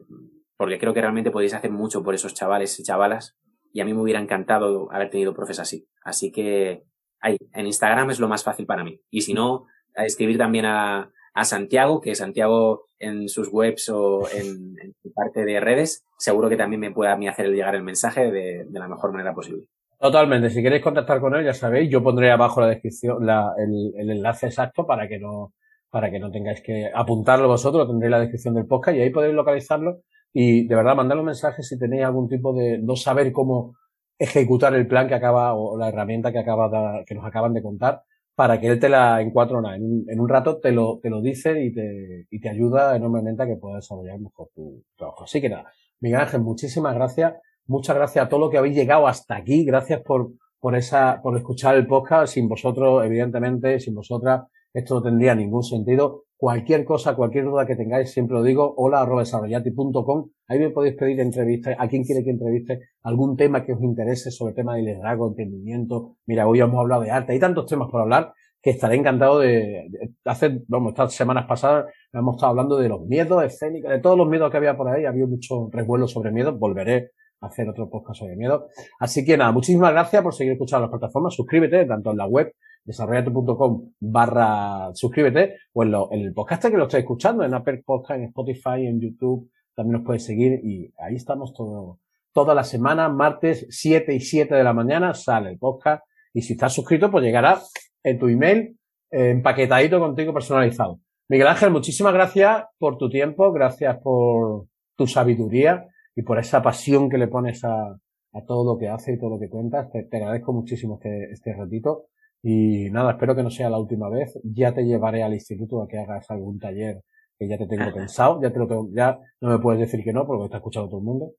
[0.56, 3.36] porque creo que realmente podéis hacer mucho por esos chavales y chavalas,
[3.74, 5.88] y a mí me hubiera encantado haber tenido profes así.
[6.04, 6.84] Así que
[7.20, 9.02] ahí, en Instagram es lo más fácil para mí.
[9.10, 9.66] Y si no,
[9.96, 11.10] a escribir también a,
[11.44, 14.76] Santiago, que Santiago en sus webs o en,
[15.16, 18.68] parte de redes, seguro que también me puede a mí hacer llegar el mensaje de,
[18.70, 19.68] la mejor manera posible.
[20.00, 20.52] Totalmente.
[20.52, 24.12] Si queréis contactar con él, ya sabéis, yo pondré abajo la descripción, la, el, el,
[24.12, 25.54] enlace exacto para que no,
[25.90, 29.34] para que no tengáis que apuntarlo vosotros, tendréis la descripción del podcast y ahí podéis
[29.34, 30.02] localizarlo
[30.34, 33.76] y de verdad mandarle un mensaje si tenéis algún tipo de no saber cómo
[34.18, 38.04] ejecutar el plan que acaba o la herramienta que acaba que nos acaban de contar
[38.36, 41.22] para que él te la en cuatro horas, en, un rato te lo, te lo
[41.22, 45.26] dice y te, y te ayuda enormemente a que puedas desarrollar mejor tu trabajo.
[45.26, 47.34] Así que nada, Miguel Ángel, muchísimas gracias.
[47.66, 49.64] Muchas gracias a todos los que habéis llegado hasta aquí.
[49.64, 52.34] Gracias por, por esa, por escuchar el podcast.
[52.34, 56.24] Sin vosotros, evidentemente, sin vosotras, esto no tendría ningún sentido.
[56.44, 60.30] Cualquier cosa, cualquier duda que tengáis, siempre lo digo, hola desarrollati.com.
[60.50, 64.30] Ahí me podéis pedir entrevistas, a quien quiere que entreviste, algún tema que os interese
[64.30, 66.18] sobre el tema de liderazgo, entendimiento.
[66.26, 69.88] Mira, hoy hemos hablado de arte, hay tantos temas por hablar que estaré encantado de,
[70.26, 74.28] hacer, vamos, estas semanas pasadas hemos estado hablando de los miedos escénicos, de todos los
[74.28, 78.20] miedos que había por ahí, había mucho revuelo sobre miedos, volveré a hacer otro podcast
[78.20, 78.68] sobre miedo.
[79.00, 82.52] Así que nada, muchísimas gracias por seguir escuchando las plataformas, suscríbete tanto en la web
[82.86, 88.28] desarrollate.com barra suscríbete o en, el podcast que lo estáis escuchando, en Apple Podcast, en
[88.28, 92.00] Spotify, en YouTube, también nos puedes seguir y ahí estamos todo,
[92.34, 96.04] toda la semana, martes 7 y 7 de la mañana sale el podcast
[96.34, 97.60] y si estás suscrito pues llegará
[98.04, 98.78] en tu email
[99.10, 101.00] empaquetadito contigo personalizado.
[101.30, 104.66] Miguel Ángel, muchísimas gracias por tu tiempo, gracias por
[104.96, 107.98] tu sabiduría y por esa pasión que le pones a,
[108.34, 109.90] a todo lo que hace y todo lo que cuentas.
[109.92, 112.08] Te, te agradezco muchísimo este, este ratito
[112.46, 114.38] y nada, espero que no sea la última vez.
[114.44, 117.02] Ya te llevaré al instituto a que hagas algún taller
[117.40, 118.42] que ya te tengo pensado.
[118.42, 121.00] Ya te lo tengo, ya no me puedes decir que no porque está escuchando todo
[121.00, 121.32] el mundo.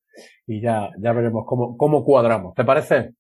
[0.47, 2.55] Y ya, ya veremos cómo, cómo cuadramos.
[2.55, 3.13] ¿Te parece?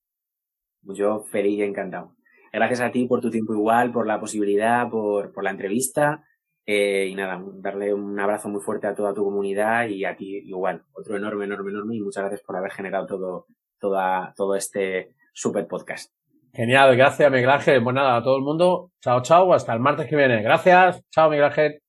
[0.80, 2.14] Yo feliz y encantado.
[2.50, 6.24] Gracias a ti por tu tiempo igual, por la posibilidad, por, por la entrevista.
[6.64, 10.38] Eh, y nada, darle un abrazo muy fuerte a toda tu comunidad y a ti
[10.46, 10.84] igual.
[10.94, 11.96] Otro enorme, enorme, enorme.
[11.96, 13.46] Y muchas gracias por haber generado todo,
[13.78, 16.14] toda, todo este super podcast.
[16.54, 17.82] Genial, gracias Miguel Ángel.
[17.82, 18.90] Pues nada, a todo el mundo.
[19.00, 20.42] Chao, chao, hasta el martes que viene.
[20.42, 21.02] Gracias.
[21.10, 21.83] Chao Miguel.